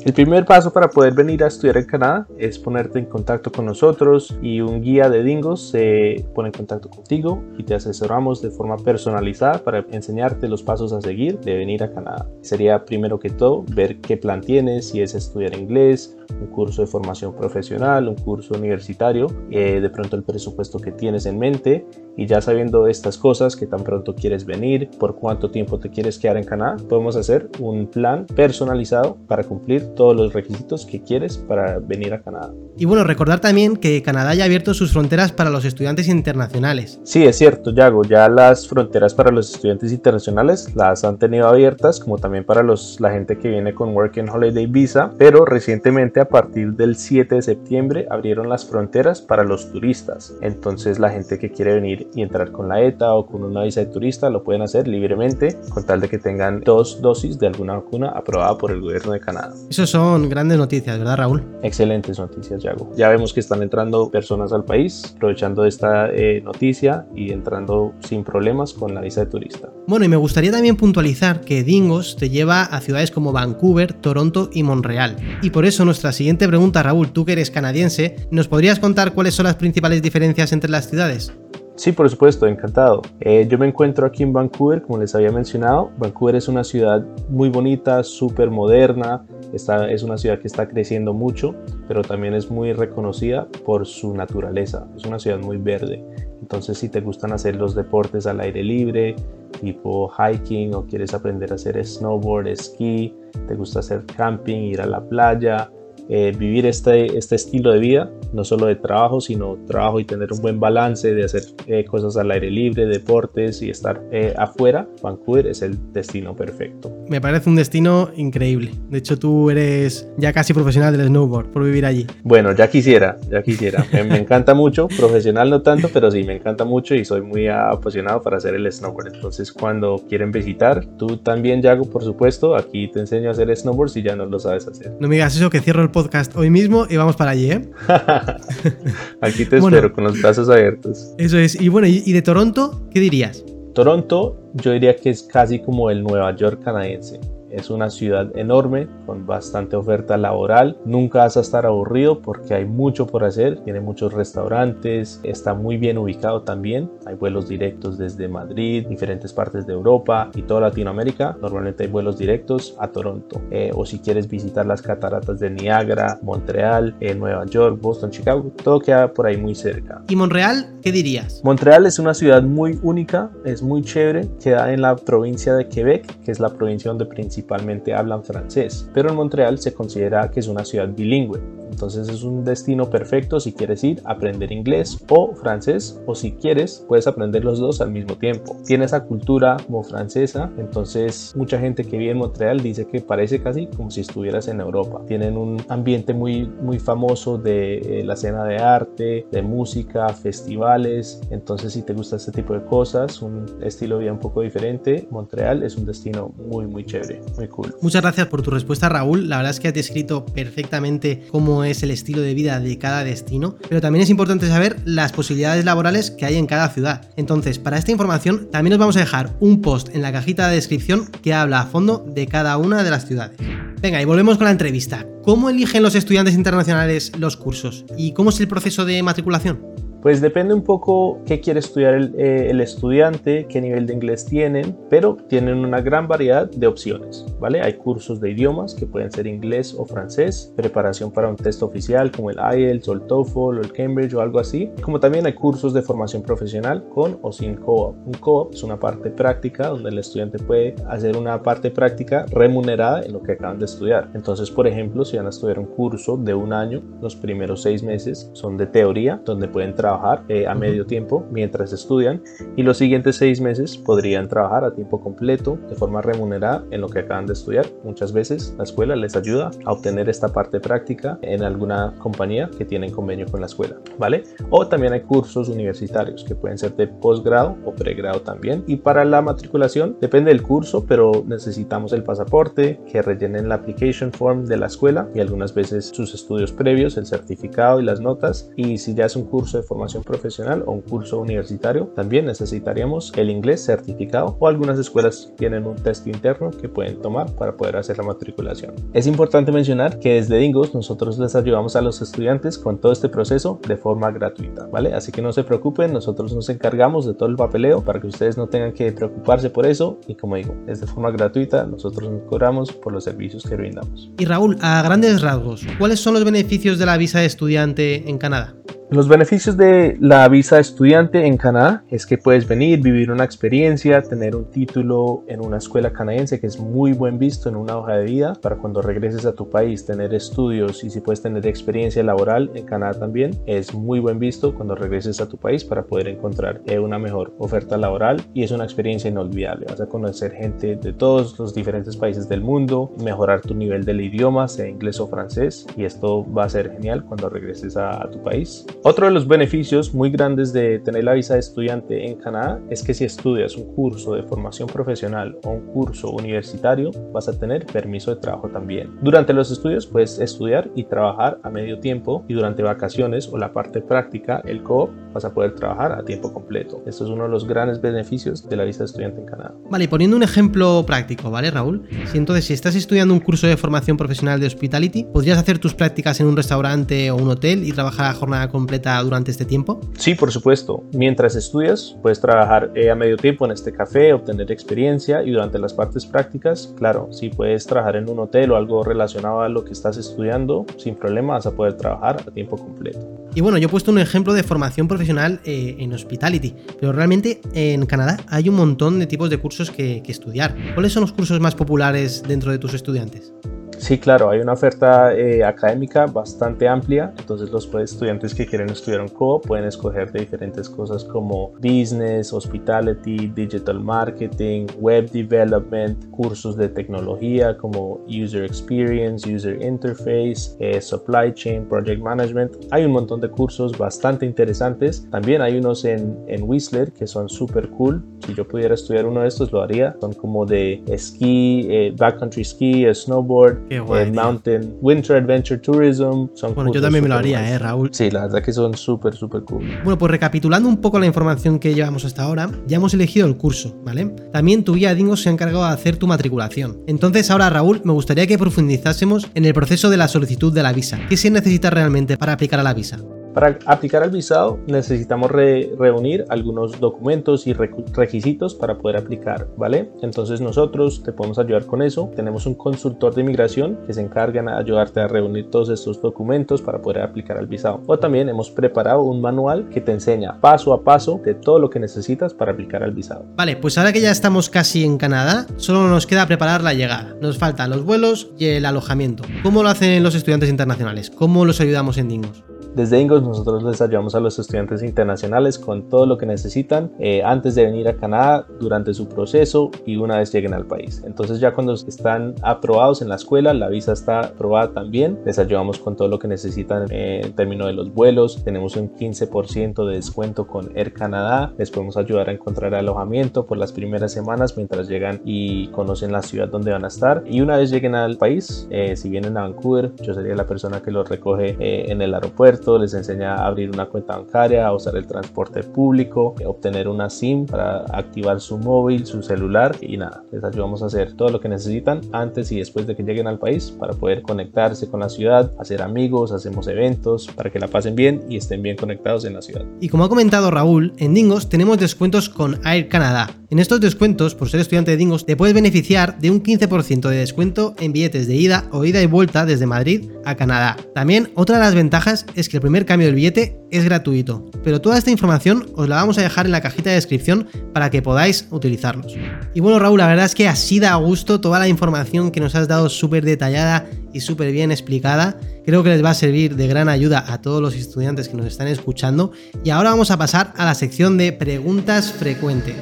El 0.04 0.12
primer 0.12 0.44
paso 0.44 0.72
para 0.72 0.88
poder 0.88 1.12
venir 1.12 1.42
a 1.42 1.48
estudiar 1.48 1.76
en 1.76 1.84
Canadá 1.84 2.26
es 2.38 2.56
ponerte 2.58 3.00
en 3.00 3.06
contacto 3.06 3.50
con 3.50 3.66
nosotros 3.66 4.38
y 4.40 4.60
un 4.60 4.80
guía 4.80 5.10
de 5.10 5.24
dingos 5.24 5.70
se 5.70 6.24
pone 6.34 6.48
en 6.48 6.52
contacto 6.52 6.88
contigo 6.88 7.42
y 7.58 7.64
te 7.64 7.74
asesoramos 7.74 8.40
de 8.40 8.50
forma 8.50 8.76
personalizada 8.76 9.58
para 9.58 9.84
enseñarte 9.90 10.48
los 10.48 10.62
pasos 10.62 10.92
a 10.92 11.00
seguir 11.00 11.40
de 11.40 11.56
venir 11.56 11.82
a 11.82 11.92
Canadá. 11.92 12.28
Sería 12.42 12.84
primero 12.84 13.18
que 13.18 13.30
todo 13.30 13.64
ver 13.74 14.00
qué 14.00 14.16
plan 14.16 14.40
tienes, 14.40 14.88
si 14.88 15.02
es 15.02 15.14
estudiar 15.14 15.58
inglés, 15.58 16.16
un 16.40 16.46
curso 16.46 16.82
de 16.82 16.88
formación 16.88 17.34
profesional, 17.34 18.08
un 18.08 18.16
curso 18.16 18.54
universitario, 18.54 19.26
eh, 19.50 19.80
de 19.80 19.90
pronto 19.90 20.16
el 20.16 20.22
presupuesto 20.22 20.78
que 20.78 20.92
tienes 20.92 21.26
en 21.26 21.38
mente 21.38 21.86
y 22.16 22.26
ya 22.26 22.40
sabiendo 22.40 22.86
estas 22.86 23.16
cosas, 23.16 23.56
que 23.56 23.66
tan 23.66 23.84
pronto 23.84 24.14
quieres 24.14 24.44
venir, 24.44 24.90
por 24.98 25.16
cuánto 25.16 25.50
tiempo 25.50 25.78
te 25.78 25.88
quieres 25.88 26.18
quedar 26.18 26.36
en 26.36 26.44
Canadá, 26.44 26.76
podemos 26.88 27.16
hacer 27.16 27.48
un 27.60 27.86
plan 27.86 28.26
personalizado 28.26 29.16
para 29.28 29.44
cumplir 29.44 29.87
todos 29.94 30.16
los 30.16 30.32
requisitos 30.32 30.86
que 30.86 31.02
quieres 31.02 31.38
para 31.38 31.78
venir 31.78 32.12
a 32.14 32.20
Canadá. 32.20 32.52
Y 32.76 32.84
bueno, 32.84 33.04
recordar 33.04 33.40
también 33.40 33.76
que 33.76 34.02
Canadá 34.02 34.34
ya 34.34 34.44
ha 34.44 34.46
abierto 34.46 34.74
sus 34.74 34.92
fronteras 34.92 35.32
para 35.32 35.50
los 35.50 35.64
estudiantes 35.64 36.08
internacionales. 36.08 37.00
Sí, 37.02 37.24
es 37.24 37.36
cierto, 37.36 37.72
Yago, 37.72 38.04
ya 38.04 38.28
las 38.28 38.68
fronteras 38.68 39.14
para 39.14 39.30
los 39.30 39.54
estudiantes 39.54 39.92
internacionales 39.92 40.74
las 40.74 41.04
han 41.04 41.18
tenido 41.18 41.48
abiertas, 41.48 42.00
como 42.00 42.18
también 42.18 42.44
para 42.44 42.62
los, 42.62 43.00
la 43.00 43.10
gente 43.10 43.38
que 43.38 43.48
viene 43.48 43.74
con 43.74 43.94
Working 43.94 44.28
Holiday 44.28 44.66
Visa, 44.66 45.12
pero 45.18 45.44
recientemente 45.44 46.20
a 46.20 46.28
partir 46.28 46.74
del 46.74 46.96
7 46.96 47.36
de 47.36 47.42
septiembre 47.42 48.06
abrieron 48.10 48.48
las 48.48 48.64
fronteras 48.66 49.20
para 49.20 49.44
los 49.44 49.72
turistas. 49.72 50.34
Entonces 50.40 50.98
la 50.98 51.10
gente 51.10 51.38
que 51.38 51.50
quiere 51.50 51.74
venir 51.74 52.08
y 52.14 52.22
entrar 52.22 52.52
con 52.52 52.68
la 52.68 52.82
ETA 52.82 53.14
o 53.14 53.26
con 53.26 53.42
una 53.42 53.64
visa 53.64 53.80
de 53.80 53.86
turista 53.86 54.30
lo 54.30 54.44
pueden 54.44 54.62
hacer 54.62 54.86
libremente 54.86 55.56
con 55.70 55.84
tal 55.84 56.00
de 56.00 56.08
que 56.08 56.18
tengan 56.18 56.60
dos 56.60 57.00
dosis 57.00 57.38
de 57.38 57.46
alguna 57.46 57.74
vacuna 57.74 58.10
aprobada 58.10 58.56
por 58.56 58.70
el 58.70 58.80
gobierno 58.80 59.12
de 59.12 59.20
Canadá. 59.20 59.54
Eso 59.70 59.77
son 59.86 60.28
grandes 60.28 60.58
noticias, 60.58 60.98
¿verdad 60.98 61.16
Raúl? 61.16 61.44
Excelentes 61.62 62.18
noticias, 62.18 62.62
Yago. 62.62 62.90
Ya 62.96 63.08
vemos 63.08 63.32
que 63.32 63.40
están 63.40 63.62
entrando 63.62 64.10
personas 64.10 64.52
al 64.52 64.64
país 64.64 65.14
aprovechando 65.16 65.64
esta 65.64 66.10
eh, 66.10 66.40
noticia 66.42 67.06
y 67.14 67.32
entrando 67.32 67.94
sin 68.00 68.24
problemas 68.24 68.72
con 68.72 68.94
la 68.94 69.00
visa 69.00 69.20
de 69.20 69.30
turista. 69.30 69.68
Bueno, 69.86 70.04
y 70.04 70.08
me 70.08 70.16
gustaría 70.16 70.50
también 70.50 70.76
puntualizar 70.76 71.40
que 71.40 71.64
Dingos 71.64 72.16
te 72.16 72.30
lleva 72.30 72.62
a 72.62 72.80
ciudades 72.80 73.10
como 73.10 73.32
Vancouver, 73.32 73.92
Toronto 73.92 74.50
y 74.52 74.62
Montreal. 74.62 75.16
Y 75.42 75.50
por 75.50 75.64
eso 75.64 75.84
nuestra 75.84 76.12
siguiente 76.12 76.46
pregunta, 76.48 76.82
Raúl, 76.82 77.12
tú 77.12 77.24
que 77.24 77.32
eres 77.32 77.50
canadiense, 77.50 78.16
¿nos 78.30 78.48
podrías 78.48 78.78
contar 78.78 79.14
cuáles 79.14 79.34
son 79.34 79.44
las 79.44 79.56
principales 79.56 80.02
diferencias 80.02 80.52
entre 80.52 80.70
las 80.70 80.88
ciudades? 80.88 81.32
Sí, 81.78 81.92
por 81.92 82.10
supuesto, 82.10 82.48
encantado. 82.48 83.02
Eh, 83.20 83.46
yo 83.48 83.56
me 83.56 83.68
encuentro 83.68 84.04
aquí 84.04 84.24
en 84.24 84.32
Vancouver, 84.32 84.82
como 84.82 84.98
les 84.98 85.14
había 85.14 85.30
mencionado. 85.30 85.92
Vancouver 85.96 86.34
es 86.34 86.48
una 86.48 86.64
ciudad 86.64 87.06
muy 87.28 87.50
bonita, 87.50 88.02
súper 88.02 88.50
moderna. 88.50 89.24
Esta 89.52 89.88
es 89.88 90.02
una 90.02 90.18
ciudad 90.18 90.40
que 90.40 90.48
está 90.48 90.68
creciendo 90.68 91.14
mucho, 91.14 91.54
pero 91.86 92.02
también 92.02 92.34
es 92.34 92.50
muy 92.50 92.72
reconocida 92.72 93.46
por 93.64 93.86
su 93.86 94.12
naturaleza. 94.12 94.88
Es 94.96 95.04
una 95.06 95.20
ciudad 95.20 95.38
muy 95.38 95.56
verde. 95.56 96.04
Entonces, 96.42 96.78
si 96.78 96.88
te 96.88 97.00
gustan 97.00 97.32
hacer 97.32 97.54
los 97.54 97.76
deportes 97.76 98.26
al 98.26 98.40
aire 98.40 98.64
libre, 98.64 99.14
tipo 99.60 100.10
hiking 100.10 100.74
o 100.74 100.84
quieres 100.84 101.14
aprender 101.14 101.52
a 101.52 101.54
hacer 101.54 101.80
snowboard, 101.86 102.48
esquí, 102.48 103.14
te 103.46 103.54
gusta 103.54 103.78
hacer 103.78 104.04
camping, 104.16 104.62
ir 104.62 104.80
a 104.80 104.86
la 104.86 105.00
playa, 105.00 105.70
eh, 106.08 106.32
vivir 106.36 106.64
este, 106.64 107.18
este 107.18 107.34
estilo 107.34 107.70
de 107.70 107.78
vida, 107.78 108.10
no 108.32 108.44
solo 108.44 108.66
de 108.66 108.76
trabajo, 108.76 109.20
sino 109.20 109.56
trabajo 109.66 110.00
y 110.00 110.04
tener 110.04 110.32
un 110.32 110.40
buen 110.40 110.60
balance 110.60 111.14
de 111.14 111.24
hacer 111.24 111.42
eh, 111.66 111.84
cosas 111.84 112.16
al 112.16 112.30
aire 112.30 112.50
libre, 112.50 112.86
deportes 112.86 113.62
y 113.62 113.70
estar 113.70 114.02
eh, 114.12 114.34
afuera, 114.36 114.88
Vancouver 115.02 115.46
es 115.46 115.62
el 115.62 115.78
destino 115.92 116.34
perfecto. 116.34 116.92
Me 117.08 117.20
parece 117.20 117.48
un 117.48 117.56
destino 117.56 118.10
increíble. 118.16 118.72
De 118.88 118.98
hecho, 118.98 119.18
tú 119.18 119.50
eres 119.50 120.08
ya 120.16 120.32
casi 120.32 120.52
profesional 120.52 120.96
del 120.96 121.08
snowboard 121.08 121.48
por 121.48 121.64
vivir 121.64 121.86
allí. 121.86 122.06
Bueno, 122.22 122.52
ya 122.52 122.68
quisiera, 122.68 123.18
ya 123.30 123.42
quisiera. 123.42 123.84
me, 123.92 124.04
me 124.04 124.18
encanta 124.18 124.54
mucho, 124.54 124.88
profesional 124.88 125.50
no 125.50 125.62
tanto, 125.62 125.88
pero 125.92 126.10
sí, 126.10 126.24
me 126.24 126.36
encanta 126.36 126.64
mucho 126.64 126.94
y 126.94 127.04
soy 127.04 127.22
muy 127.22 127.48
apasionado 127.48 128.22
para 128.22 128.36
hacer 128.36 128.54
el 128.54 128.70
snowboard. 128.70 129.14
Entonces, 129.14 129.52
cuando 129.52 130.02
quieren 130.08 130.32
visitar, 130.32 130.84
tú 130.98 131.18
también, 131.18 131.62
Yago, 131.62 131.84
por 131.84 132.02
supuesto, 132.04 132.56
aquí 132.56 132.88
te 132.88 133.00
enseño 133.00 133.28
a 133.28 133.32
hacer 133.32 133.54
snowboard 133.56 133.90
si 133.90 134.02
ya 134.02 134.16
no 134.16 134.26
lo 134.26 134.38
sabes 134.38 134.66
hacer. 134.66 134.92
No 135.00 135.08
me 135.08 135.16
digas 135.16 135.36
eso, 135.36 135.50
que 135.50 135.60
cierro 135.60 135.82
el 135.82 135.90
podcast 135.90 136.36
hoy 136.36 136.50
mismo 136.50 136.86
y 136.88 136.96
vamos 136.96 137.16
para 137.16 137.32
allí, 137.32 137.50
¿eh? 137.50 137.70
Aquí 139.20 139.44
te 139.44 139.58
espero 139.58 139.92
con 139.92 140.04
los 140.04 140.20
brazos 140.20 140.48
abiertos. 140.48 141.14
Eso 141.18 141.38
es. 141.38 141.60
Y 141.60 141.68
bueno, 141.68 141.86
¿y 141.88 142.12
de 142.12 142.22
Toronto 142.22 142.88
qué 142.92 143.00
dirías? 143.00 143.44
Toronto 143.74 144.36
yo 144.54 144.72
diría 144.72 144.96
que 144.96 145.10
es 145.10 145.22
casi 145.22 145.60
como 145.60 145.90
el 145.90 146.02
Nueva 146.02 146.34
York 146.34 146.62
canadiense. 146.64 147.20
Es 147.58 147.70
una 147.70 147.90
ciudad 147.90 148.30
enorme 148.38 148.86
con 149.04 149.26
bastante 149.26 149.74
oferta 149.74 150.16
laboral. 150.16 150.78
Nunca 150.84 151.18
vas 151.24 151.36
a 151.36 151.40
estar 151.40 151.66
aburrido 151.66 152.22
porque 152.22 152.54
hay 152.54 152.64
mucho 152.64 153.08
por 153.08 153.24
hacer. 153.24 153.64
Tiene 153.64 153.80
muchos 153.80 154.12
restaurantes. 154.12 155.18
Está 155.24 155.54
muy 155.54 155.76
bien 155.76 155.98
ubicado 155.98 156.42
también. 156.42 156.88
Hay 157.04 157.16
vuelos 157.16 157.48
directos 157.48 157.98
desde 157.98 158.28
Madrid, 158.28 158.86
diferentes 158.86 159.32
partes 159.32 159.66
de 159.66 159.72
Europa 159.72 160.30
y 160.36 160.42
toda 160.42 160.60
Latinoamérica. 160.60 161.36
Normalmente 161.42 161.82
hay 161.82 161.90
vuelos 161.90 162.16
directos 162.16 162.76
a 162.78 162.86
Toronto. 162.92 163.40
Eh, 163.50 163.72
o 163.74 163.84
si 163.84 163.98
quieres 163.98 164.28
visitar 164.28 164.64
las 164.64 164.80
cataratas 164.80 165.40
de 165.40 165.50
Niágara, 165.50 166.20
Montreal, 166.22 166.94
eh, 167.00 167.16
Nueva 167.16 167.44
York, 167.46 167.80
Boston, 167.82 168.12
Chicago, 168.12 168.52
todo 168.62 168.78
queda 168.78 169.12
por 169.12 169.26
ahí 169.26 169.36
muy 169.36 169.56
cerca. 169.56 170.00
¿Y 170.08 170.14
Montreal 170.14 170.76
qué 170.80 170.92
dirías? 170.92 171.40
Montreal 171.42 171.86
es 171.86 171.98
una 171.98 172.14
ciudad 172.14 172.44
muy 172.44 172.78
única, 172.84 173.32
es 173.44 173.62
muy 173.62 173.82
chévere. 173.82 174.28
Queda 174.40 174.72
en 174.72 174.80
la 174.80 174.94
provincia 174.94 175.56
de 175.56 175.66
Quebec, 175.66 176.22
que 176.22 176.30
es 176.30 176.38
la 176.38 176.50
provincia 176.50 176.88
donde 176.92 177.06
principalmente 177.06 177.47
principalmente 177.48 177.94
hablan 177.94 178.22
francés, 178.22 178.88
pero 178.92 179.08
en 179.08 179.16
Montreal 179.16 179.58
se 179.58 179.72
considera 179.72 180.30
que 180.30 180.40
es 180.40 180.48
una 180.48 180.64
ciudad 180.64 180.88
bilingüe. 180.88 181.40
Entonces 181.78 182.08
es 182.08 182.24
un 182.24 182.44
destino 182.44 182.90
perfecto 182.90 183.38
si 183.38 183.52
quieres 183.52 183.84
ir 183.84 184.02
a 184.04 184.14
aprender 184.14 184.50
inglés 184.50 184.98
o 185.10 185.32
francés 185.36 186.00
o 186.06 186.16
si 186.16 186.32
quieres 186.32 186.84
puedes 186.88 187.06
aprender 187.06 187.44
los 187.44 187.60
dos 187.60 187.80
al 187.80 187.92
mismo 187.92 188.16
tiempo. 188.16 188.56
Tiene 188.66 188.86
esa 188.86 189.04
cultura 189.04 189.58
como 189.64 189.84
francesa, 189.84 190.50
entonces 190.58 191.32
mucha 191.36 191.60
gente 191.60 191.84
que 191.84 191.96
vive 191.96 192.10
en 192.10 192.18
Montreal 192.18 192.60
dice 192.60 192.88
que 192.88 193.00
parece 193.00 193.40
casi 193.40 193.68
como 193.68 193.92
si 193.92 194.00
estuvieras 194.00 194.48
en 194.48 194.60
Europa. 194.60 195.02
Tienen 195.06 195.36
un 195.36 195.64
ambiente 195.68 196.14
muy 196.14 196.46
muy 196.46 196.80
famoso 196.80 197.38
de 197.38 197.76
eh, 197.76 198.04
la 198.04 198.14
escena 198.14 198.42
de 198.42 198.58
arte, 198.58 199.26
de 199.30 199.42
música, 199.42 200.08
festivales. 200.08 201.20
Entonces 201.30 201.74
si 201.74 201.82
te 201.82 201.92
gusta 201.92 202.16
este 202.16 202.32
tipo 202.32 202.54
de 202.54 202.64
cosas, 202.64 203.22
un 203.22 203.46
estilo 203.62 203.98
de 203.98 204.02
vida 204.02 204.12
un 204.12 204.18
poco 204.18 204.40
diferente, 204.40 205.06
Montreal 205.12 205.62
es 205.62 205.76
un 205.76 205.86
destino 205.86 206.34
muy 206.36 206.66
muy 206.66 206.84
chévere, 206.84 207.20
muy 207.36 207.46
cool. 207.46 207.72
Muchas 207.82 208.02
gracias 208.02 208.26
por 208.26 208.42
tu 208.42 208.50
respuesta 208.50 208.88
Raúl. 208.88 209.28
La 209.28 209.36
verdad 209.36 209.52
es 209.52 209.60
que 209.60 209.68
has 209.68 209.74
descrito 209.74 210.26
perfectamente 210.26 211.22
cómo 211.30 211.62
es 211.62 211.67
el 211.82 211.90
estilo 211.90 212.20
de 212.20 212.34
vida 212.34 212.60
de 212.60 212.78
cada 212.78 213.04
destino, 213.04 213.56
pero 213.68 213.80
también 213.80 214.02
es 214.02 214.10
importante 214.10 214.48
saber 214.48 214.76
las 214.84 215.12
posibilidades 215.12 215.64
laborales 215.64 216.10
que 216.10 216.26
hay 216.26 216.36
en 216.36 216.46
cada 216.46 216.68
ciudad. 216.68 217.02
Entonces, 217.16 217.58
para 217.58 217.78
esta 217.78 217.92
información 217.92 218.48
también 218.50 218.74
os 218.74 218.78
vamos 218.78 218.96
a 218.96 219.00
dejar 219.00 219.36
un 219.40 219.60
post 219.60 219.94
en 219.94 220.02
la 220.02 220.12
cajita 220.12 220.48
de 220.48 220.56
descripción 220.56 221.06
que 221.22 221.34
habla 221.34 221.60
a 221.60 221.66
fondo 221.66 222.04
de 222.08 222.26
cada 222.26 222.56
una 222.56 222.82
de 222.82 222.90
las 222.90 223.06
ciudades. 223.06 223.38
Venga, 223.80 224.02
y 224.02 224.04
volvemos 224.04 224.38
con 224.38 224.46
la 224.46 224.50
entrevista. 224.50 225.06
¿Cómo 225.22 225.50
eligen 225.50 225.82
los 225.82 225.94
estudiantes 225.94 226.34
internacionales 226.34 227.12
los 227.18 227.36
cursos? 227.36 227.84
¿Y 227.96 228.12
cómo 228.12 228.30
es 228.30 228.40
el 228.40 228.48
proceso 228.48 228.84
de 228.84 229.02
matriculación? 229.02 229.87
Pues 230.08 230.22
depende 230.22 230.54
un 230.54 230.62
poco 230.62 231.18
qué 231.26 231.38
quiere 231.38 231.60
estudiar 231.60 232.00
eh, 232.16 232.48
el, 232.48 232.62
estudiante, 232.62 233.44
qué 233.46 233.60
nivel 233.60 233.84
de 233.84 233.92
inglés 233.92 234.24
tienen, 234.24 234.74
pero 234.88 235.18
tienen 235.28 235.58
una 235.58 235.82
gran 235.82 236.08
variedad 236.08 236.50
de 236.50 236.66
opciones, 236.66 237.26
¿vale? 237.38 237.60
Hay 237.60 237.74
cursos 237.74 238.18
de 238.18 238.30
idiomas 238.30 238.74
que 238.74 238.86
pueden 238.86 239.12
ser 239.12 239.26
inglés 239.26 239.76
o 239.78 239.84
francés, 239.84 240.50
preparación 240.56 241.10
para 241.10 241.28
un 241.28 241.36
test 241.36 241.62
oficial 241.62 242.10
como 242.10 242.30
el 242.30 242.38
IELTS 242.38 242.88
o 242.88 242.94
el 242.94 243.02
TOEFL 243.02 243.38
o 243.38 243.60
el 243.60 243.70
Cambridge 243.70 244.14
o 244.14 244.22
algo 244.22 244.38
así, 244.38 244.70
como 244.80 244.98
también 244.98 245.26
hay 245.26 245.34
cursos 245.34 245.74
de 245.74 245.82
formación 245.82 246.22
profesional 246.22 246.88
con 246.88 247.18
o 247.20 247.30
sin 247.30 247.56
co-op. 247.56 247.94
Un 248.06 248.14
co-op 248.14 248.54
es 248.54 248.62
una 248.62 248.80
parte 248.80 249.10
práctica 249.10 249.68
donde 249.68 249.90
el 249.90 249.98
estudiante 249.98 250.38
puede 250.38 250.74
hacer 250.88 251.18
una 251.18 251.42
parte 251.42 251.70
práctica 251.70 252.24
remunerada 252.30 253.02
en 253.02 253.12
lo 253.12 253.22
que 253.22 253.32
acaban 253.32 253.58
de 253.58 253.66
estudiar. 253.66 254.08
Entonces, 254.14 254.50
por 254.50 254.66
ejemplo, 254.66 255.04
si 255.04 255.18
van 255.18 255.26
a 255.26 255.28
estudiar 255.28 255.58
un 255.58 255.66
curso 255.66 256.16
de 256.16 256.32
un 256.32 256.54
año, 256.54 256.80
los 257.02 257.14
primeros 257.14 257.60
seis 257.60 257.82
meses 257.82 258.30
son 258.32 258.56
de 258.56 258.66
teoría, 258.66 259.20
donde 259.22 259.48
pueden 259.48 259.74
trabajar 259.74 259.97
trabajar 259.98 260.24
eh, 260.28 260.46
a 260.46 260.54
medio 260.54 260.86
tiempo 260.86 261.26
mientras 261.30 261.72
estudian 261.72 262.22
y 262.56 262.62
los 262.62 262.78
siguientes 262.78 263.16
seis 263.16 263.40
meses 263.40 263.76
podrían 263.76 264.28
trabajar 264.28 264.64
a 264.64 264.74
tiempo 264.74 265.00
completo 265.00 265.58
de 265.68 265.74
forma 265.74 266.02
remunerada 266.02 266.64
en 266.70 266.80
lo 266.80 266.88
que 266.88 267.00
acaban 267.00 267.26
de 267.26 267.32
estudiar. 267.32 267.66
Muchas 267.84 268.12
veces 268.12 268.54
la 268.56 268.64
escuela 268.64 268.96
les 268.96 269.16
ayuda 269.16 269.50
a 269.64 269.72
obtener 269.72 270.08
esta 270.08 270.28
parte 270.28 270.60
práctica 270.60 271.18
en 271.22 271.42
alguna 271.42 271.94
compañía 271.98 272.50
que 272.56 272.64
tienen 272.64 272.92
convenio 272.92 273.26
con 273.26 273.40
la 273.40 273.46
escuela, 273.46 273.76
¿vale? 273.98 274.24
O 274.50 274.66
también 274.66 274.92
hay 274.92 275.00
cursos 275.00 275.48
universitarios 275.48 276.24
que 276.24 276.34
pueden 276.34 276.58
ser 276.58 276.74
de 276.76 276.86
posgrado 276.86 277.56
o 277.64 277.72
pregrado 277.72 278.20
también. 278.20 278.64
Y 278.66 278.76
para 278.76 279.04
la 279.04 279.22
matriculación 279.22 279.96
depende 280.00 280.30
del 280.30 280.42
curso, 280.42 280.84
pero 280.86 281.24
necesitamos 281.26 281.92
el 281.92 282.02
pasaporte, 282.02 282.80
que 282.90 283.02
rellenen 283.02 283.48
la 283.48 283.56
application 283.56 284.12
form 284.12 284.44
de 284.44 284.56
la 284.56 284.66
escuela 284.66 285.08
y 285.14 285.20
algunas 285.20 285.54
veces 285.54 285.90
sus 285.92 286.14
estudios 286.14 286.52
previos, 286.52 286.96
el 286.96 287.06
certificado 287.06 287.80
y 287.80 287.84
las 287.84 288.00
notas. 288.00 288.50
Y 288.56 288.78
si 288.78 288.94
ya 288.94 289.06
es 289.06 289.16
un 289.16 289.24
curso 289.24 289.58
de 289.58 289.62
formación 289.62 289.77
formación 289.78 290.02
profesional 290.02 290.64
o 290.66 290.72
un 290.72 290.80
curso 290.80 291.20
universitario, 291.20 291.84
también 291.94 292.26
necesitaríamos 292.26 293.12
el 293.16 293.30
inglés 293.30 293.64
certificado 293.64 294.36
o 294.40 294.48
algunas 294.48 294.76
escuelas 294.76 295.32
tienen 295.36 295.66
un 295.66 295.76
test 295.76 296.08
interno 296.08 296.50
que 296.50 296.68
pueden 296.68 297.00
tomar 297.00 297.30
para 297.36 297.56
poder 297.56 297.76
hacer 297.76 297.96
la 297.96 298.02
matriculación. 298.02 298.74
Es 298.92 299.06
importante 299.06 299.52
mencionar 299.52 300.00
que 300.00 300.14
desde 300.14 300.36
Dingos 300.38 300.74
nosotros 300.74 301.16
les 301.20 301.36
ayudamos 301.36 301.76
a 301.76 301.80
los 301.80 302.02
estudiantes 302.02 302.58
con 302.58 302.78
todo 302.78 302.90
este 302.90 303.08
proceso 303.08 303.60
de 303.68 303.76
forma 303.76 304.10
gratuita, 304.10 304.66
¿vale? 304.66 304.94
Así 304.94 305.12
que 305.12 305.22
no 305.22 305.32
se 305.32 305.44
preocupen, 305.44 305.92
nosotros 305.92 306.34
nos 306.34 306.48
encargamos 306.48 307.06
de 307.06 307.14
todo 307.14 307.28
el 307.28 307.36
papeleo 307.36 307.84
para 307.84 308.00
que 308.00 308.08
ustedes 308.08 308.36
no 308.36 308.48
tengan 308.48 308.72
que 308.72 308.90
preocuparse 308.90 309.48
por 309.48 309.64
eso 309.64 310.00
y 310.08 310.16
como 310.16 310.34
digo, 310.34 310.56
es 310.66 310.80
de 310.80 310.88
forma 310.88 311.12
gratuita, 311.12 311.64
nosotros 311.66 312.10
nos 312.10 312.22
cobramos 312.22 312.72
por 312.72 312.92
los 312.92 313.04
servicios 313.04 313.44
que 313.44 313.54
brindamos. 313.54 314.10
Y 314.18 314.24
Raúl, 314.24 314.56
a 314.60 314.82
grandes 314.82 315.22
rasgos, 315.22 315.64
¿cuáles 315.78 316.00
son 316.00 316.14
los 316.14 316.24
beneficios 316.24 316.80
de 316.80 316.86
la 316.86 316.96
visa 316.96 317.20
de 317.20 317.26
estudiante 317.26 318.10
en 318.10 318.18
Canadá? 318.18 318.54
Los 318.90 319.06
beneficios 319.06 319.58
de 319.58 319.98
la 320.00 320.26
visa 320.30 320.58
estudiante 320.58 321.26
en 321.26 321.36
Canadá 321.36 321.84
es 321.90 322.06
que 322.06 322.16
puedes 322.16 322.48
venir, 322.48 322.80
vivir 322.80 323.10
una 323.10 323.22
experiencia, 323.22 324.00
tener 324.00 324.34
un 324.34 324.46
título 324.46 325.24
en 325.26 325.44
una 325.44 325.58
escuela 325.58 325.92
canadiense 325.92 326.40
que 326.40 326.46
es 326.46 326.58
muy 326.58 326.94
buen 326.94 327.18
visto 327.18 327.50
en 327.50 327.56
una 327.56 327.76
hoja 327.76 327.96
de 327.96 328.06
vida 328.06 328.32
para 328.40 328.56
cuando 328.56 328.80
regreses 328.80 329.26
a 329.26 329.34
tu 329.34 329.50
país, 329.50 329.84
tener 329.84 330.14
estudios 330.14 330.82
y 330.84 330.88
si 330.88 331.02
puedes 331.02 331.20
tener 331.20 331.46
experiencia 331.46 332.02
laboral 332.02 332.50
en 332.54 332.64
Canadá 332.64 332.98
también 332.98 333.32
es 333.44 333.74
muy 333.74 334.00
buen 334.00 334.18
visto 334.18 334.54
cuando 334.54 334.74
regreses 334.74 335.20
a 335.20 335.28
tu 335.28 335.36
país 335.36 335.64
para 335.64 335.82
poder 335.82 336.08
encontrar 336.08 336.62
eh, 336.64 336.78
una 336.78 336.98
mejor 336.98 337.34
oferta 337.36 337.76
laboral 337.76 338.22
y 338.32 338.42
es 338.42 338.52
una 338.52 338.64
experiencia 338.64 339.10
inolvidable. 339.10 339.66
Vas 339.68 339.82
a 339.82 339.86
conocer 339.86 340.32
gente 340.32 340.76
de 340.76 340.94
todos 340.94 341.38
los 341.38 341.54
diferentes 341.54 341.94
países 341.94 342.26
del 342.26 342.40
mundo, 342.40 342.94
mejorar 343.04 343.42
tu 343.42 343.54
nivel 343.54 343.84
del 343.84 344.00
idioma, 344.00 344.48
sea 344.48 344.66
inglés 344.66 344.98
o 344.98 345.08
francés 345.08 345.66
y 345.76 345.84
esto 345.84 346.24
va 346.32 346.44
a 346.44 346.48
ser 346.48 346.72
genial 346.72 347.04
cuando 347.04 347.28
regreses 347.28 347.76
a, 347.76 348.02
a 348.02 348.10
tu 348.10 348.22
país. 348.22 348.64
Otro 348.84 349.06
de 349.06 349.12
los 349.12 349.26
beneficios 349.26 349.92
muy 349.92 350.08
grandes 350.08 350.52
de 350.52 350.78
tener 350.78 351.02
la 351.02 351.14
visa 351.14 351.34
de 351.34 351.40
estudiante 351.40 352.06
en 352.06 352.14
Canadá 352.14 352.60
es 352.70 352.84
que 352.84 352.94
si 352.94 353.04
estudias 353.04 353.56
un 353.56 353.74
curso 353.74 354.14
de 354.14 354.22
formación 354.22 354.68
profesional 354.68 355.36
o 355.42 355.50
un 355.50 355.66
curso 355.72 356.12
universitario, 356.12 356.92
vas 357.12 357.28
a 357.28 357.36
tener 357.36 357.66
permiso 357.66 358.14
de 358.14 358.20
trabajo 358.20 358.48
también. 358.48 358.96
Durante 359.02 359.32
los 359.32 359.50
estudios 359.50 359.88
puedes 359.88 360.20
estudiar 360.20 360.70
y 360.76 360.84
trabajar 360.84 361.40
a 361.42 361.50
medio 361.50 361.80
tiempo 361.80 362.24
y 362.28 362.34
durante 362.34 362.62
vacaciones 362.62 363.28
o 363.32 363.36
la 363.36 363.52
parte 363.52 363.80
práctica, 363.80 364.40
el 364.44 364.62
co 364.62 364.90
vas 365.12 365.24
a 365.24 365.34
poder 365.34 365.56
trabajar 365.56 365.90
a 365.90 366.04
tiempo 366.04 366.32
completo. 366.32 366.80
Esto 366.86 367.04
es 367.04 367.10
uno 367.10 367.24
de 367.24 367.30
los 367.30 367.48
grandes 367.48 367.80
beneficios 367.80 368.48
de 368.48 368.56
la 368.56 368.62
visa 368.62 368.80
de 368.80 368.84
estudiante 368.84 369.20
en 369.20 369.26
Canadá. 369.26 369.54
Vale, 369.68 369.84
y 369.84 369.88
poniendo 369.88 370.16
un 370.16 370.22
ejemplo 370.22 370.84
práctico, 370.86 371.32
¿vale, 371.32 371.50
Raúl? 371.50 371.82
Si 372.12 372.16
entonces, 372.16 372.44
si 372.44 372.52
estás 372.52 372.76
estudiando 372.76 373.12
un 373.12 373.20
curso 373.20 373.48
de 373.48 373.56
formación 373.56 373.96
profesional 373.96 374.38
de 374.38 374.46
hospitality, 374.46 375.02
podrías 375.12 375.36
hacer 375.36 375.58
tus 375.58 375.74
prácticas 375.74 376.20
en 376.20 376.28
un 376.28 376.36
restaurante 376.36 377.10
o 377.10 377.16
un 377.16 377.28
hotel 377.28 377.66
y 377.66 377.72
trabajar 377.72 378.06
a 378.06 378.14
jornada 378.14 378.48
completa 378.48 378.67
completa 378.68 379.02
durante 379.02 379.30
este 379.30 379.46
tiempo? 379.46 379.80
Sí, 379.96 380.14
por 380.14 380.30
supuesto. 380.30 380.84
Mientras 380.92 381.34
estudias, 381.36 381.96
puedes 382.02 382.20
trabajar 382.20 382.70
eh, 382.74 382.90
a 382.90 382.94
medio 382.94 383.16
tiempo 383.16 383.46
en 383.46 383.52
este 383.52 383.72
café, 383.72 384.12
obtener 384.12 384.52
experiencia 384.52 385.22
y 385.22 385.30
durante 385.30 385.58
las 385.58 385.72
partes 385.72 386.04
prácticas, 386.04 386.74
claro, 386.76 387.08
si 387.10 387.30
puedes 387.30 387.66
trabajar 387.66 387.96
en 387.96 388.10
un 388.10 388.18
hotel 388.18 388.52
o 388.52 388.56
algo 388.56 388.84
relacionado 388.84 389.40
a 389.40 389.48
lo 389.48 389.64
que 389.64 389.72
estás 389.72 389.96
estudiando, 389.96 390.66
sin 390.76 390.96
problema 390.96 391.32
vas 391.32 391.46
a 391.46 391.52
poder 391.52 391.78
trabajar 391.78 392.22
a 392.26 392.30
tiempo 392.30 392.58
completo. 392.58 392.98
Y 393.34 393.40
bueno, 393.40 393.56
yo 393.56 393.68
he 393.68 393.70
puesto 393.70 393.90
un 393.90 394.00
ejemplo 394.00 394.34
de 394.34 394.42
formación 394.42 394.86
profesional 394.86 395.40
eh, 395.44 395.76
en 395.78 395.94
hospitality, 395.94 396.54
pero 396.78 396.92
realmente 396.92 397.40
en 397.54 397.86
Canadá 397.86 398.18
hay 398.28 398.50
un 398.50 398.56
montón 398.56 398.98
de 398.98 399.06
tipos 399.06 399.30
de 399.30 399.38
cursos 399.38 399.70
que, 399.70 400.02
que 400.02 400.12
estudiar. 400.12 400.54
¿Cuáles 400.74 400.92
son 400.92 401.00
los 401.00 401.12
cursos 401.12 401.40
más 401.40 401.54
populares 401.54 402.22
dentro 402.26 402.52
de 402.52 402.58
tus 402.58 402.74
estudiantes? 402.74 403.32
Sí, 403.78 403.96
claro, 403.96 404.28
hay 404.28 404.40
una 404.40 404.54
oferta 404.54 405.14
eh, 405.14 405.44
académica 405.44 406.06
bastante 406.06 406.66
amplia, 406.66 407.14
entonces 407.16 407.50
los 407.50 407.72
estudiantes 407.74 408.34
que 408.34 408.44
quieren 408.44 408.68
estudiar 408.70 409.00
un 409.00 409.08
co 409.08 409.40
pueden 409.40 409.66
escoger 409.66 410.10
de 410.10 410.20
diferentes 410.20 410.68
cosas 410.68 411.04
como 411.04 411.52
business, 411.60 412.32
hospitality, 412.32 413.28
digital 413.28 413.80
marketing, 413.80 414.66
web 414.78 415.08
development, 415.12 416.10
cursos 416.10 416.56
de 416.56 416.68
tecnología 416.68 417.56
como 417.56 418.00
user 418.08 418.44
experience, 418.44 419.32
user 419.32 419.62
interface, 419.62 420.56
eh, 420.58 420.80
supply 420.80 421.32
chain, 421.32 421.64
project 421.64 422.02
management. 422.02 422.56
Hay 422.72 422.84
un 422.84 422.92
montón 422.92 423.20
de 423.20 423.30
cursos 423.30 423.78
bastante 423.78 424.26
interesantes. 424.26 425.08
También 425.10 425.40
hay 425.40 425.56
unos 425.56 425.84
en, 425.84 426.18
en 426.26 426.42
Whistler 426.42 426.92
que 426.92 427.06
son 427.06 427.28
súper 427.28 427.68
cool. 427.70 428.02
Si 428.26 428.34
yo 428.34 428.46
pudiera 428.46 428.74
estudiar 428.74 429.06
uno 429.06 429.20
de 429.20 429.28
estos 429.28 429.52
lo 429.52 429.62
haría. 429.62 429.96
Son 430.00 430.12
como 430.14 430.44
de 430.44 430.82
esquí, 430.88 431.66
eh, 431.70 431.94
backcountry 431.96 432.44
ski, 432.44 432.84
snowboard, 432.92 433.67
Qué 433.68 433.80
guay, 433.80 434.04
el 434.04 434.12
Mountain 434.12 434.76
Winter 434.80 435.16
Adventure 435.16 435.58
Tourism. 435.60 436.28
Son 436.34 436.54
Bueno, 436.54 436.72
yo 436.72 436.80
también 436.80 437.04
me 437.04 437.08
lo 437.08 437.16
haría, 437.16 437.38
guays. 437.38 437.52
¿eh, 437.52 437.58
Raúl? 437.58 437.90
Sí, 437.92 438.10
la 438.10 438.22
verdad 438.22 438.42
que 438.42 438.52
son 438.52 438.74
súper, 438.74 439.14
súper 439.14 439.42
cool. 439.42 439.66
Bueno, 439.84 439.98
pues 439.98 440.10
recapitulando 440.10 440.68
un 440.68 440.78
poco 440.78 440.98
la 440.98 441.06
información 441.06 441.58
que 441.58 441.74
llevamos 441.74 442.04
hasta 442.04 442.22
ahora, 442.22 442.50
ya 442.66 442.76
hemos 442.76 442.94
elegido 442.94 443.26
el 443.26 443.36
curso, 443.36 443.76
¿vale? 443.84 444.06
También 444.32 444.64
tu 444.64 444.74
guía 444.74 444.94
Dingo 444.94 445.16
se 445.16 445.28
ha 445.28 445.32
encargado 445.32 445.64
de 445.66 445.72
hacer 445.72 445.96
tu 445.96 446.06
matriculación. 446.06 446.78
Entonces 446.86 447.30
ahora, 447.30 447.50
Raúl, 447.50 447.80
me 447.84 447.92
gustaría 447.92 448.26
que 448.26 448.38
profundizásemos 448.38 449.28
en 449.34 449.44
el 449.44 449.54
proceso 449.54 449.90
de 449.90 449.96
la 449.96 450.08
solicitud 450.08 450.52
de 450.52 450.62
la 450.62 450.72
visa. 450.72 450.98
¿Qué 451.08 451.16
se 451.16 451.30
necesita 451.30 451.70
realmente 451.70 452.16
para 452.16 452.32
aplicar 452.32 452.60
a 452.60 452.62
la 452.62 452.74
visa? 452.74 452.98
Para 453.34 453.58
aplicar 453.66 454.02
al 454.02 454.10
visado 454.10 454.58
necesitamos 454.66 455.30
re- 455.30 455.70
reunir 455.78 456.24
algunos 456.28 456.80
documentos 456.80 457.46
y 457.46 457.52
requisitos 457.52 458.54
para 458.54 458.78
poder 458.78 458.96
aplicar, 458.96 459.46
¿vale? 459.56 459.90
Entonces 460.02 460.40
nosotros 460.40 461.02
te 461.02 461.12
podemos 461.12 461.38
ayudar 461.38 461.64
con 461.66 461.82
eso. 461.82 462.10
Tenemos 462.16 462.46
un 462.46 462.54
consultor 462.54 463.14
de 463.14 463.20
inmigración 463.20 463.78
que 463.86 463.92
se 463.92 464.00
encarga 464.00 464.40
en 464.40 464.48
ayudarte 464.48 465.00
a 465.00 465.08
reunir 465.08 465.50
todos 465.50 465.68
estos 465.68 466.00
documentos 466.02 466.62
para 466.62 466.80
poder 466.82 467.02
aplicar 467.02 467.36
al 467.38 467.46
visado. 467.46 467.80
O 467.86 467.98
también 467.98 468.28
hemos 468.28 468.50
preparado 468.50 469.02
un 469.02 469.20
manual 469.20 469.68
que 469.68 469.80
te 469.80 469.92
enseña 469.92 470.40
paso 470.40 470.72
a 470.72 470.82
paso 470.82 471.20
de 471.24 471.34
todo 471.34 471.58
lo 471.58 471.70
que 471.70 471.78
necesitas 471.78 472.34
para 472.34 472.52
aplicar 472.52 472.82
al 472.82 472.92
visado. 472.92 473.24
Vale, 473.36 473.56
pues 473.56 473.78
ahora 473.78 473.92
que 473.92 474.00
ya 474.00 474.10
estamos 474.10 474.50
casi 474.50 474.84
en 474.84 474.98
Canadá, 474.98 475.46
solo 475.56 475.86
nos 475.88 476.06
queda 476.06 476.26
preparar 476.26 476.62
la 476.62 476.74
llegada. 476.74 477.14
Nos 477.20 477.38
faltan 477.38 477.70
los 477.70 477.84
vuelos 477.84 478.30
y 478.38 478.46
el 478.46 478.64
alojamiento. 478.64 479.22
¿Cómo 479.42 479.62
lo 479.62 479.68
hacen 479.68 480.02
los 480.02 480.14
estudiantes 480.14 480.48
internacionales? 480.50 481.10
¿Cómo 481.10 481.44
los 481.44 481.60
ayudamos 481.60 481.98
en 481.98 482.08
Dingos? 482.08 482.42
Desde 482.78 483.00
Ingos 483.00 483.24
nosotros 483.24 483.64
les 483.64 483.82
ayudamos 483.82 484.14
a 484.14 484.20
los 484.20 484.38
estudiantes 484.38 484.84
internacionales 484.84 485.58
con 485.58 485.88
todo 485.88 486.06
lo 486.06 486.16
que 486.16 486.26
necesitan 486.26 486.92
eh, 487.00 487.24
antes 487.24 487.56
de 487.56 487.64
venir 487.64 487.88
a 487.88 487.96
Canadá, 487.96 488.46
durante 488.60 488.94
su 488.94 489.08
proceso 489.08 489.72
y 489.84 489.96
una 489.96 490.18
vez 490.18 490.32
lleguen 490.32 490.54
al 490.54 490.64
país. 490.64 491.02
Entonces 491.04 491.40
ya 491.40 491.54
cuando 491.54 491.74
están 491.74 492.36
aprobados 492.40 493.02
en 493.02 493.08
la 493.08 493.16
escuela, 493.16 493.52
la 493.52 493.68
visa 493.68 493.92
está 493.92 494.20
aprobada 494.20 494.70
también, 494.74 495.18
les 495.26 495.40
ayudamos 495.40 495.80
con 495.80 495.96
todo 495.96 496.06
lo 496.06 496.20
que 496.20 496.28
necesitan 496.28 496.86
eh, 496.90 497.22
en 497.24 497.32
términos 497.32 497.66
de 497.66 497.72
los 497.72 497.92
vuelos. 497.92 498.44
Tenemos 498.44 498.76
un 498.76 498.94
15% 498.94 499.84
de 499.84 499.96
descuento 499.96 500.46
con 500.46 500.70
Air 500.76 500.92
Canadá. 500.92 501.52
Les 501.58 501.72
podemos 501.72 501.96
ayudar 501.96 502.28
a 502.28 502.32
encontrar 502.32 502.76
alojamiento 502.76 503.44
por 503.44 503.58
las 503.58 503.72
primeras 503.72 504.12
semanas 504.12 504.56
mientras 504.56 504.88
llegan 504.88 505.20
y 505.24 505.66
conocen 505.72 506.12
la 506.12 506.22
ciudad 506.22 506.46
donde 506.46 506.70
van 506.70 506.84
a 506.84 506.88
estar. 506.88 507.24
Y 507.26 507.40
una 507.40 507.56
vez 507.56 507.72
lleguen 507.72 507.96
al 507.96 508.18
país, 508.18 508.68
eh, 508.70 508.94
si 508.94 509.10
vienen 509.10 509.36
a 509.36 509.42
Vancouver, 509.42 509.90
yo 509.96 510.14
sería 510.14 510.36
la 510.36 510.46
persona 510.46 510.80
que 510.80 510.92
los 510.92 511.08
recoge 511.08 511.56
eh, 511.58 511.90
en 511.90 512.02
el 512.02 512.14
aeropuerto, 512.14 512.67
les 512.76 512.92
enseña 512.92 513.36
a 513.36 513.46
abrir 513.46 513.70
una 513.70 513.86
cuenta 513.86 514.16
bancaria, 514.16 514.66
a 514.66 514.74
usar 514.74 514.96
el 514.96 515.06
transporte 515.06 515.62
público, 515.62 516.34
eh, 516.40 516.46
obtener 516.46 516.88
una 516.88 517.08
SIM 517.08 517.46
para 517.46 517.84
activar 517.92 518.40
su 518.40 518.58
móvil, 518.58 519.06
su 519.06 519.22
celular 519.22 519.76
y 519.80 519.96
nada, 519.96 520.22
les 520.32 520.44
ayudamos 520.44 520.82
a 520.82 520.86
hacer 520.86 521.12
todo 521.12 521.30
lo 521.30 521.40
que 521.40 521.48
necesitan 521.48 522.00
antes 522.12 522.52
y 522.52 522.58
después 522.58 522.86
de 522.86 522.96
que 522.96 523.02
lleguen 523.02 523.26
al 523.26 523.38
país 523.38 523.70
para 523.70 523.94
poder 523.94 524.22
conectarse 524.22 524.90
con 524.90 525.00
la 525.00 525.08
ciudad, 525.08 525.52
hacer 525.58 525.80
amigos, 525.80 526.32
hacemos 526.32 526.66
eventos 526.68 527.28
para 527.28 527.50
que 527.50 527.58
la 527.58 527.68
pasen 527.68 527.94
bien 527.94 528.24
y 528.28 528.36
estén 528.36 528.60
bien 528.60 528.76
conectados 528.76 529.24
en 529.24 529.34
la 529.34 529.42
ciudad. 529.42 529.64
Y 529.80 529.88
como 529.88 530.04
ha 530.04 530.08
comentado 530.08 530.50
Raúl, 530.50 530.92
en 530.98 531.14
Dingos 531.14 531.48
tenemos 531.48 531.78
descuentos 531.78 532.28
con 532.28 532.58
Air 532.66 532.88
Canada. 532.88 533.30
En 533.50 533.58
estos 533.58 533.80
descuentos, 533.80 534.34
por 534.34 534.50
ser 534.50 534.60
estudiante 534.60 534.90
de 534.90 534.98
Dingos, 534.98 535.24
te 535.24 535.36
puedes 535.36 535.54
beneficiar 535.54 536.18
de 536.18 536.30
un 536.30 536.42
15% 536.42 537.08
de 537.08 537.16
descuento 537.16 537.74
en 537.78 537.92
billetes 537.92 538.26
de 538.26 538.34
ida 538.34 538.68
o 538.72 538.84
ida 538.84 539.00
y 539.00 539.06
vuelta 539.06 539.46
desde 539.46 539.64
Madrid 539.64 540.10
a 540.26 540.34
Canadá. 540.34 540.76
También, 540.94 541.30
otra 541.34 541.56
de 541.56 541.64
las 541.64 541.74
ventajas 541.74 542.26
es 542.34 542.47
que 542.48 542.56
el 542.56 542.60
primer 542.60 542.86
cambio 542.86 543.06
del 543.06 543.14
billete 543.14 543.60
es 543.70 543.84
gratuito, 543.84 544.50
pero 544.64 544.80
toda 544.80 544.98
esta 544.98 545.10
información 545.10 545.66
os 545.74 545.88
la 545.88 545.96
vamos 545.96 546.18
a 546.18 546.22
dejar 546.22 546.46
en 546.46 546.52
la 546.52 546.60
cajita 546.60 546.90
de 546.90 546.96
descripción 546.96 547.48
para 547.72 547.90
que 547.90 548.02
podáis 548.02 548.46
utilizarlos. 548.50 549.14
Y 549.54 549.60
bueno, 549.60 549.78
Raúl, 549.78 549.98
la 549.98 550.06
verdad 550.06 550.26
es 550.26 550.34
que 550.34 550.48
así 550.48 550.80
da 550.80 550.94
gusto 550.96 551.40
toda 551.40 551.58
la 551.58 551.68
información 551.68 552.30
que 552.30 552.40
nos 552.40 552.54
has 552.54 552.68
dado 552.68 552.88
súper 552.88 553.24
detallada 553.24 553.86
y 554.12 554.20
súper 554.20 554.52
bien 554.52 554.70
explicada. 554.70 555.38
Creo 555.64 555.82
que 555.82 555.90
les 555.90 556.04
va 556.04 556.10
a 556.10 556.14
servir 556.14 556.56
de 556.56 556.66
gran 556.66 556.88
ayuda 556.88 557.24
a 557.28 557.42
todos 557.42 557.60
los 557.60 557.74
estudiantes 557.74 558.28
que 558.28 558.36
nos 558.36 558.46
están 558.46 558.68
escuchando. 558.68 559.32
Y 559.64 559.70
ahora 559.70 559.90
vamos 559.90 560.10
a 560.10 560.16
pasar 560.16 560.52
a 560.56 560.64
la 560.64 560.74
sección 560.74 561.18
de 561.18 561.32
preguntas 561.32 562.12
frecuentes. 562.12 562.76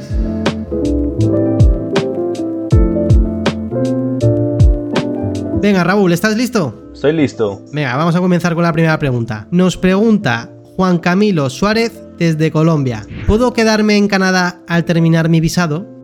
Venga, 5.60 5.82
Raúl, 5.84 6.12
¿estás 6.12 6.36
listo? 6.36 6.90
Estoy 6.92 7.12
listo. 7.12 7.62
Venga, 7.72 7.96
vamos 7.96 8.14
a 8.14 8.20
comenzar 8.20 8.54
con 8.54 8.62
la 8.62 8.72
primera 8.72 8.98
pregunta. 8.98 9.48
Nos 9.50 9.76
pregunta 9.76 10.50
Juan 10.76 10.98
Camilo 10.98 11.48
Suárez 11.50 12.02
desde 12.18 12.50
Colombia. 12.50 13.06
¿Puedo 13.26 13.52
quedarme 13.52 13.96
en 13.96 14.06
Canadá 14.06 14.60
al 14.68 14.84
terminar 14.84 15.28
mi 15.28 15.40
visado? 15.40 15.95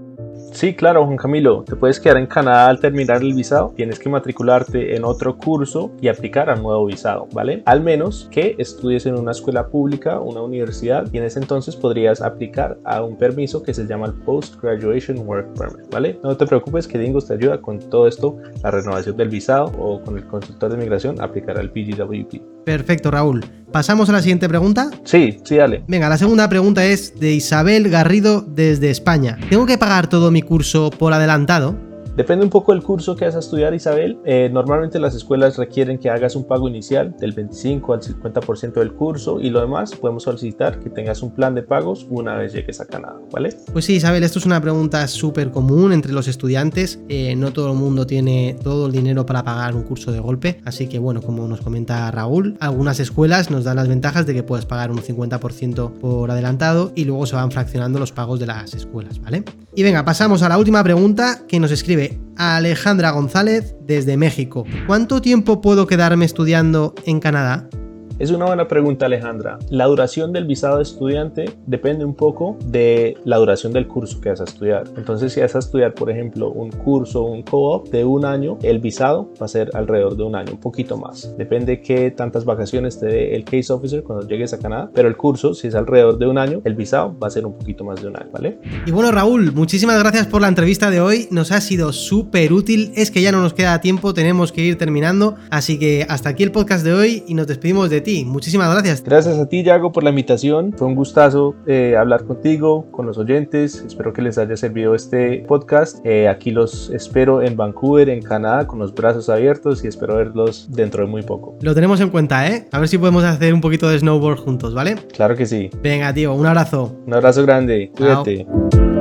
Sí, 0.52 0.74
claro, 0.74 1.06
Juan 1.06 1.16
Camilo, 1.16 1.64
te 1.64 1.76
puedes 1.76 1.98
quedar 1.98 2.18
en 2.18 2.26
Canadá 2.26 2.68
al 2.68 2.78
terminar 2.78 3.22
el 3.22 3.32
visado, 3.32 3.72
tienes 3.74 3.98
que 3.98 4.10
matricularte 4.10 4.94
en 4.94 5.04
otro 5.04 5.38
curso 5.38 5.92
y 6.00 6.08
aplicar 6.08 6.50
al 6.50 6.62
nuevo 6.62 6.84
visado, 6.84 7.26
¿vale? 7.32 7.62
Al 7.64 7.80
menos 7.80 8.28
que 8.30 8.54
estudies 8.58 9.06
en 9.06 9.18
una 9.18 9.32
escuela 9.32 9.68
pública, 9.68 10.20
una 10.20 10.42
universidad, 10.42 11.08
y 11.10 11.16
en 11.16 11.24
ese 11.24 11.40
entonces 11.40 11.74
podrías 11.74 12.20
aplicar 12.20 12.78
a 12.84 13.02
un 13.02 13.16
permiso 13.16 13.62
que 13.62 13.72
se 13.72 13.86
llama 13.86 14.06
el 14.06 14.12
Post 14.12 14.60
Graduation 14.60 15.26
Work 15.26 15.54
Permit, 15.58 15.90
¿vale? 15.90 16.20
No 16.22 16.36
te 16.36 16.46
preocupes 16.46 16.86
que 16.86 16.98
Dingos 16.98 17.26
te 17.26 17.34
ayuda 17.34 17.60
con 17.60 17.78
todo 17.78 18.06
esto, 18.06 18.36
la 18.62 18.70
renovación 18.70 19.16
del 19.16 19.30
visado 19.30 19.72
o 19.78 20.02
con 20.02 20.18
el 20.18 20.26
consultor 20.26 20.70
de 20.70 20.76
migración, 20.76 21.20
aplicar 21.20 21.58
al 21.58 21.70
PGWP. 21.70 22.64
Perfecto, 22.64 23.10
Raúl. 23.10 23.42
¿Pasamos 23.72 24.08
a 24.10 24.12
la 24.12 24.20
siguiente 24.20 24.48
pregunta? 24.48 24.90
Sí, 25.04 25.38
sí, 25.44 25.56
dale. 25.56 25.82
Venga, 25.88 26.10
la 26.10 26.18
segunda 26.18 26.48
pregunta 26.48 26.84
es 26.84 27.18
de 27.18 27.32
Isabel 27.32 27.88
Garrido 27.88 28.42
desde 28.42 28.90
España. 28.90 29.38
¿Tengo 29.48 29.64
que 29.64 29.78
pagar 29.78 30.08
todo 30.08 30.30
mi 30.30 30.42
curso 30.42 30.90
por 30.90 31.14
adelantado? 31.14 31.91
Depende 32.16 32.44
un 32.44 32.50
poco 32.50 32.72
del 32.72 32.82
curso 32.82 33.16
que 33.16 33.24
vas 33.24 33.34
a 33.36 33.38
estudiar, 33.38 33.72
Isabel. 33.72 34.18
Eh, 34.26 34.50
normalmente 34.52 35.00
las 35.00 35.14
escuelas 35.14 35.56
requieren 35.56 35.98
que 35.98 36.10
hagas 36.10 36.36
un 36.36 36.44
pago 36.44 36.68
inicial 36.68 37.16
del 37.18 37.32
25 37.32 37.94
al 37.94 38.02
50% 38.02 38.74
del 38.74 38.92
curso 38.92 39.40
y 39.40 39.48
lo 39.48 39.62
demás 39.62 39.94
podemos 39.94 40.24
solicitar 40.24 40.78
que 40.78 40.90
tengas 40.90 41.22
un 41.22 41.34
plan 41.34 41.54
de 41.54 41.62
pagos 41.62 42.06
una 42.10 42.36
vez 42.36 42.52
llegues 42.52 42.82
a 42.82 42.84
Canadá, 42.84 43.16
¿vale? 43.30 43.56
Pues 43.72 43.86
sí, 43.86 43.94
Isabel, 43.94 44.24
esto 44.24 44.38
es 44.38 44.44
una 44.44 44.60
pregunta 44.60 45.08
súper 45.08 45.50
común 45.50 45.94
entre 45.94 46.12
los 46.12 46.28
estudiantes. 46.28 47.00
Eh, 47.08 47.34
no 47.34 47.50
todo 47.54 47.72
el 47.72 47.78
mundo 47.78 48.06
tiene 48.06 48.58
todo 48.62 48.86
el 48.86 48.92
dinero 48.92 49.24
para 49.24 49.42
pagar 49.42 49.74
un 49.74 49.82
curso 49.82 50.12
de 50.12 50.20
golpe. 50.20 50.60
Así 50.66 50.88
que 50.88 50.98
bueno, 50.98 51.22
como 51.22 51.48
nos 51.48 51.62
comenta 51.62 52.10
Raúl, 52.10 52.58
algunas 52.60 53.00
escuelas 53.00 53.50
nos 53.50 53.64
dan 53.64 53.76
las 53.76 53.88
ventajas 53.88 54.26
de 54.26 54.34
que 54.34 54.42
puedes 54.42 54.66
pagar 54.66 54.90
un 54.90 54.98
50% 54.98 55.92
por 55.94 56.30
adelantado 56.30 56.92
y 56.94 57.06
luego 57.06 57.24
se 57.24 57.36
van 57.36 57.50
fraccionando 57.50 57.98
los 57.98 58.12
pagos 58.12 58.38
de 58.38 58.46
las 58.46 58.74
escuelas, 58.74 59.18
¿vale? 59.18 59.44
Y 59.74 59.82
venga, 59.82 60.04
pasamos 60.04 60.42
a 60.42 60.50
la 60.50 60.58
última 60.58 60.84
pregunta 60.84 61.46
que 61.48 61.58
nos 61.58 61.70
escribe 61.70 62.01
Alejandra 62.36 63.10
González 63.10 63.74
desde 63.80 64.16
México. 64.16 64.64
¿Cuánto 64.86 65.20
tiempo 65.20 65.60
puedo 65.60 65.86
quedarme 65.86 66.24
estudiando 66.24 66.94
en 67.06 67.20
Canadá? 67.20 67.68
Es 68.18 68.30
una 68.30 68.44
buena 68.44 68.68
pregunta, 68.68 69.06
Alejandra. 69.06 69.58
La 69.70 69.86
duración 69.86 70.32
del 70.32 70.46
visado 70.46 70.76
de 70.76 70.82
estudiante 70.82 71.50
depende 71.66 72.04
un 72.04 72.14
poco 72.14 72.56
de 72.66 73.16
la 73.24 73.38
duración 73.38 73.72
del 73.72 73.88
curso 73.88 74.20
que 74.20 74.28
vas 74.28 74.40
a 74.40 74.44
estudiar. 74.44 74.84
Entonces, 74.96 75.32
si 75.32 75.40
vas 75.40 75.56
a 75.56 75.58
estudiar, 75.58 75.94
por 75.94 76.10
ejemplo, 76.10 76.50
un 76.50 76.70
curso, 76.70 77.24
un 77.24 77.42
co-op 77.42 77.88
de 77.88 78.04
un 78.04 78.24
año, 78.24 78.58
el 78.62 78.78
visado 78.78 79.30
va 79.40 79.46
a 79.46 79.48
ser 79.48 79.70
alrededor 79.74 80.16
de 80.16 80.22
un 80.22 80.36
año, 80.36 80.52
un 80.52 80.60
poquito 80.60 80.96
más. 80.96 81.34
Depende 81.36 81.80
qué 81.80 82.10
tantas 82.10 82.44
vacaciones 82.44 83.00
te 83.00 83.06
dé 83.06 83.34
el 83.34 83.44
case 83.44 83.72
officer 83.72 84.02
cuando 84.02 84.26
llegues 84.26 84.52
a 84.52 84.58
Canadá, 84.58 84.90
pero 84.94 85.08
el 85.08 85.16
curso, 85.16 85.54
si 85.54 85.68
es 85.68 85.74
alrededor 85.74 86.18
de 86.18 86.26
un 86.26 86.38
año, 86.38 86.60
el 86.64 86.74
visado 86.74 87.16
va 87.18 87.28
a 87.28 87.30
ser 87.30 87.46
un 87.46 87.54
poquito 87.54 87.84
más 87.84 88.00
de 88.02 88.08
un 88.08 88.16
año, 88.16 88.28
¿vale? 88.32 88.58
Y 88.86 88.90
bueno, 88.90 89.10
Raúl, 89.10 89.52
muchísimas 89.52 89.98
gracias 89.98 90.26
por 90.26 90.42
la 90.42 90.48
entrevista 90.48 90.90
de 90.90 91.00
hoy. 91.00 91.28
Nos 91.30 91.50
ha 91.50 91.60
sido 91.60 91.92
súper 91.92 92.52
útil. 92.52 92.92
Es 92.94 93.10
que 93.10 93.22
ya 93.22 93.32
no 93.32 93.40
nos 93.40 93.54
queda 93.54 93.80
tiempo, 93.80 94.14
tenemos 94.14 94.52
que 94.52 94.62
ir 94.62 94.78
terminando. 94.78 95.36
Así 95.50 95.78
que 95.78 96.06
hasta 96.08 96.28
aquí 96.28 96.42
el 96.42 96.52
podcast 96.52 96.84
de 96.84 96.92
hoy 96.92 97.24
y 97.26 97.34
nos 97.34 97.46
despedimos 97.46 97.90
de 97.90 98.01
ti. 98.02 98.24
Muchísimas 98.24 98.72
gracias. 98.72 99.02
Gracias 99.02 99.38
a 99.38 99.48
ti, 99.48 99.62
Yago, 99.62 99.92
por 99.92 100.02
la 100.02 100.10
invitación. 100.10 100.74
Fue 100.76 100.86
un 100.86 100.94
gustazo 100.94 101.54
eh, 101.66 101.96
hablar 101.96 102.24
contigo, 102.24 102.90
con 102.90 103.06
los 103.06 103.18
oyentes. 103.18 103.84
Espero 103.86 104.12
que 104.12 104.22
les 104.22 104.38
haya 104.38 104.56
servido 104.56 104.94
este 104.94 105.44
podcast. 105.48 106.04
Eh, 106.04 106.28
aquí 106.28 106.50
los 106.50 106.90
espero 106.90 107.42
en 107.42 107.56
Vancouver, 107.56 108.08
en 108.08 108.22
Canadá, 108.22 108.66
con 108.66 108.78
los 108.78 108.94
brazos 108.94 109.28
abiertos 109.28 109.84
y 109.84 109.88
espero 109.88 110.16
verlos 110.16 110.68
dentro 110.70 111.04
de 111.04 111.10
muy 111.10 111.22
poco. 111.22 111.56
Lo 111.60 111.74
tenemos 111.74 112.00
en 112.00 112.10
cuenta, 112.10 112.48
¿eh? 112.48 112.68
A 112.72 112.78
ver 112.78 112.88
si 112.88 112.98
podemos 112.98 113.24
hacer 113.24 113.54
un 113.54 113.60
poquito 113.60 113.88
de 113.88 113.98
snowboard 113.98 114.38
juntos, 114.38 114.74
¿vale? 114.74 114.96
Claro 115.14 115.36
que 115.36 115.46
sí. 115.46 115.70
Venga, 115.82 116.12
tío, 116.12 116.34
un 116.34 116.46
abrazo. 116.46 116.96
Un 117.06 117.14
abrazo 117.14 117.42
grande. 117.42 117.90
Cuídate. 117.96 118.91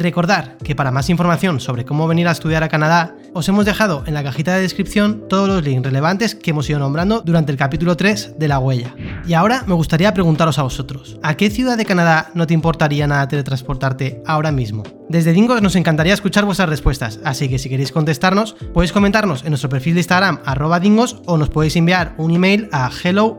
Recordar 0.00 0.56
que 0.64 0.74
para 0.74 0.90
más 0.90 1.10
información 1.10 1.60
sobre 1.60 1.84
cómo 1.84 2.08
venir 2.08 2.26
a 2.26 2.30
estudiar 2.30 2.62
a 2.62 2.70
Canadá, 2.70 3.14
os 3.34 3.46
hemos 3.50 3.66
dejado 3.66 4.02
en 4.06 4.14
la 4.14 4.22
cajita 4.22 4.54
de 4.54 4.62
descripción 4.62 5.28
todos 5.28 5.46
los 5.46 5.62
links 5.62 5.84
relevantes 5.84 6.34
que 6.34 6.52
hemos 6.52 6.70
ido 6.70 6.78
nombrando 6.78 7.20
durante 7.20 7.52
el 7.52 7.58
capítulo 7.58 7.98
3 7.98 8.36
de 8.38 8.48
La 8.48 8.58
Huella. 8.60 8.94
Y 9.26 9.34
ahora 9.34 9.62
me 9.66 9.74
gustaría 9.74 10.14
preguntaros 10.14 10.58
a 10.58 10.62
vosotros, 10.62 11.18
¿a 11.22 11.36
qué 11.36 11.50
ciudad 11.50 11.76
de 11.76 11.84
Canadá 11.84 12.30
no 12.32 12.46
te 12.46 12.54
importaría 12.54 13.06
nada 13.06 13.28
teletransportarte 13.28 14.22
ahora 14.24 14.50
mismo? 14.50 14.84
Desde 15.10 15.34
Dingos 15.34 15.60
nos 15.60 15.76
encantaría 15.76 16.14
escuchar 16.14 16.46
vuestras 16.46 16.70
respuestas, 16.70 17.20
así 17.22 17.50
que 17.50 17.58
si 17.58 17.68
queréis 17.68 17.92
contestarnos, 17.92 18.54
podéis 18.72 18.92
comentarnos 18.92 19.42
en 19.42 19.50
nuestro 19.50 19.68
perfil 19.68 19.92
de 19.92 20.00
Instagram 20.00 20.38
dingos 20.80 21.20
o 21.26 21.36
nos 21.36 21.50
podéis 21.50 21.76
enviar 21.76 22.14
un 22.16 22.30
email 22.30 22.70
a 22.72 22.90
hello. 23.04 23.38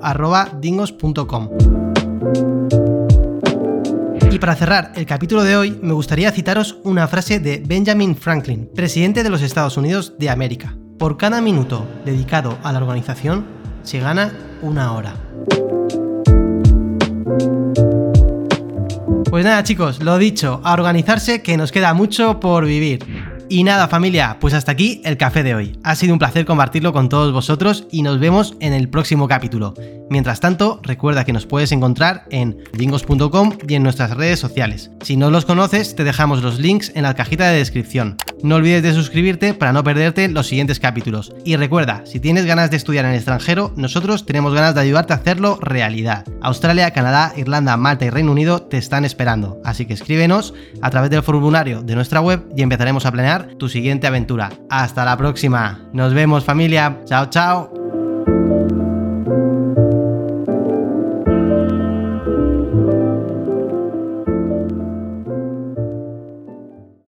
Y 4.32 4.40
para 4.40 4.56
cerrar 4.56 4.94
el 4.96 5.06
capítulo 5.06 5.44
de 5.44 5.58
hoy, 5.58 5.78
me 5.82 5.92
gustaría 5.92 6.32
citaros 6.32 6.78
una 6.86 7.06
frase 7.10 7.42
de 7.42 7.62
Benjamin 7.66 8.16
Franklin, 8.16 8.70
presidente 8.74 9.24
de 9.24 9.30
los 9.30 9.42
Estados 9.42 9.76
Unidos 9.76 10.14
de 10.20 10.30
América. 10.30 10.74
Por 10.98 11.18
cada 11.18 11.42
minuto 11.42 11.86
dedicado 12.06 12.58
a 12.64 12.72
la 12.72 12.80
organización, 12.80 13.46
se 13.84 14.00
gana 14.00 14.32
una 14.62 14.94
hora. 14.94 15.16
Pues 19.30 19.44
nada 19.44 19.64
chicos, 19.64 20.02
lo 20.02 20.18
dicho, 20.18 20.62
a 20.64 20.74
organizarse 20.76 21.42
que 21.42 21.58
nos 21.58 21.74
queda 21.74 21.94
mucho 21.94 22.40
por 22.40 22.66
vivir. 22.66 23.06
Y 23.50 23.66
nada 23.66 23.90
familia, 23.90 24.38
pues 24.40 24.54
hasta 24.54 24.72
aquí 24.72 25.02
el 25.04 25.18
café 25.18 25.44
de 25.44 25.56
hoy. 25.56 25.78
Ha 25.84 25.96
sido 25.96 26.14
un 26.14 26.20
placer 26.20 26.46
compartirlo 26.46 26.94
con 26.94 27.10
todos 27.10 27.34
vosotros 27.34 27.86
y 27.92 28.02
nos 28.02 28.18
vemos 28.22 28.56
en 28.62 28.72
el 28.72 28.88
próximo 28.88 29.28
capítulo. 29.28 29.74
Mientras 30.12 30.42
tanto, 30.42 30.82
recuerda 30.84 31.24
que 31.24 31.32
nos 31.32 31.46
puedes 31.46 31.72
encontrar 31.72 32.26
en 32.32 32.58
dingos.com 32.74 33.54
y 33.66 33.76
en 33.76 33.84
nuestras 33.84 34.12
redes 34.12 34.40
sociales. 34.40 34.92
Si 35.04 35.16
no 35.16 35.32
los 35.32 35.46
conoces, 35.46 35.96
te 35.96 36.04
dejamos 36.04 36.44
los 36.44 36.60
links 36.60 36.92
en 36.96 37.04
la 37.04 37.14
cajita 37.14 37.48
de 37.48 37.60
descripción. 37.60 38.18
No 38.44 38.56
olvides 38.56 38.84
de 38.84 38.92
suscribirte 38.92 39.54
para 39.54 39.72
no 39.72 39.86
perderte 39.86 40.28
los 40.28 40.48
siguientes 40.48 40.82
capítulos. 40.82 41.34
Y 41.46 41.56
recuerda, 41.56 42.02
si 42.06 42.20
tienes 42.20 42.46
ganas 42.46 42.70
de 42.70 42.76
estudiar 42.76 43.06
en 43.06 43.12
el 43.12 43.18
extranjero, 43.18 43.72
nosotros 43.78 44.26
tenemos 44.26 44.54
ganas 44.54 44.76
de 44.76 44.82
ayudarte 44.82 45.14
a 45.14 45.16
hacerlo 45.16 45.58
realidad. 45.62 46.26
Australia, 46.42 46.92
Canadá, 46.92 47.32
Irlanda, 47.38 47.78
Malta 47.78 48.04
y 48.04 48.10
Reino 48.10 48.34
Unido 48.34 48.64
te 48.64 48.78
están 48.78 49.06
esperando. 49.06 49.62
Así 49.64 49.86
que 49.86 49.94
escríbenos 49.94 50.54
a 50.82 50.90
través 50.90 51.10
del 51.10 51.24
formulario 51.24 51.84
de 51.84 51.96
nuestra 51.96 52.20
web 52.20 52.44
y 52.54 52.64
empezaremos 52.64 53.06
a 53.06 53.14
planear 53.14 53.56
tu 53.58 53.70
siguiente 53.70 54.08
aventura. 54.08 54.50
Hasta 54.70 55.06
la 55.06 55.16
próxima. 55.16 55.80
Nos 55.94 56.14
vemos 56.14 56.44
familia. 56.44 57.00
Chao, 57.06 57.28
chao. 57.28 58.61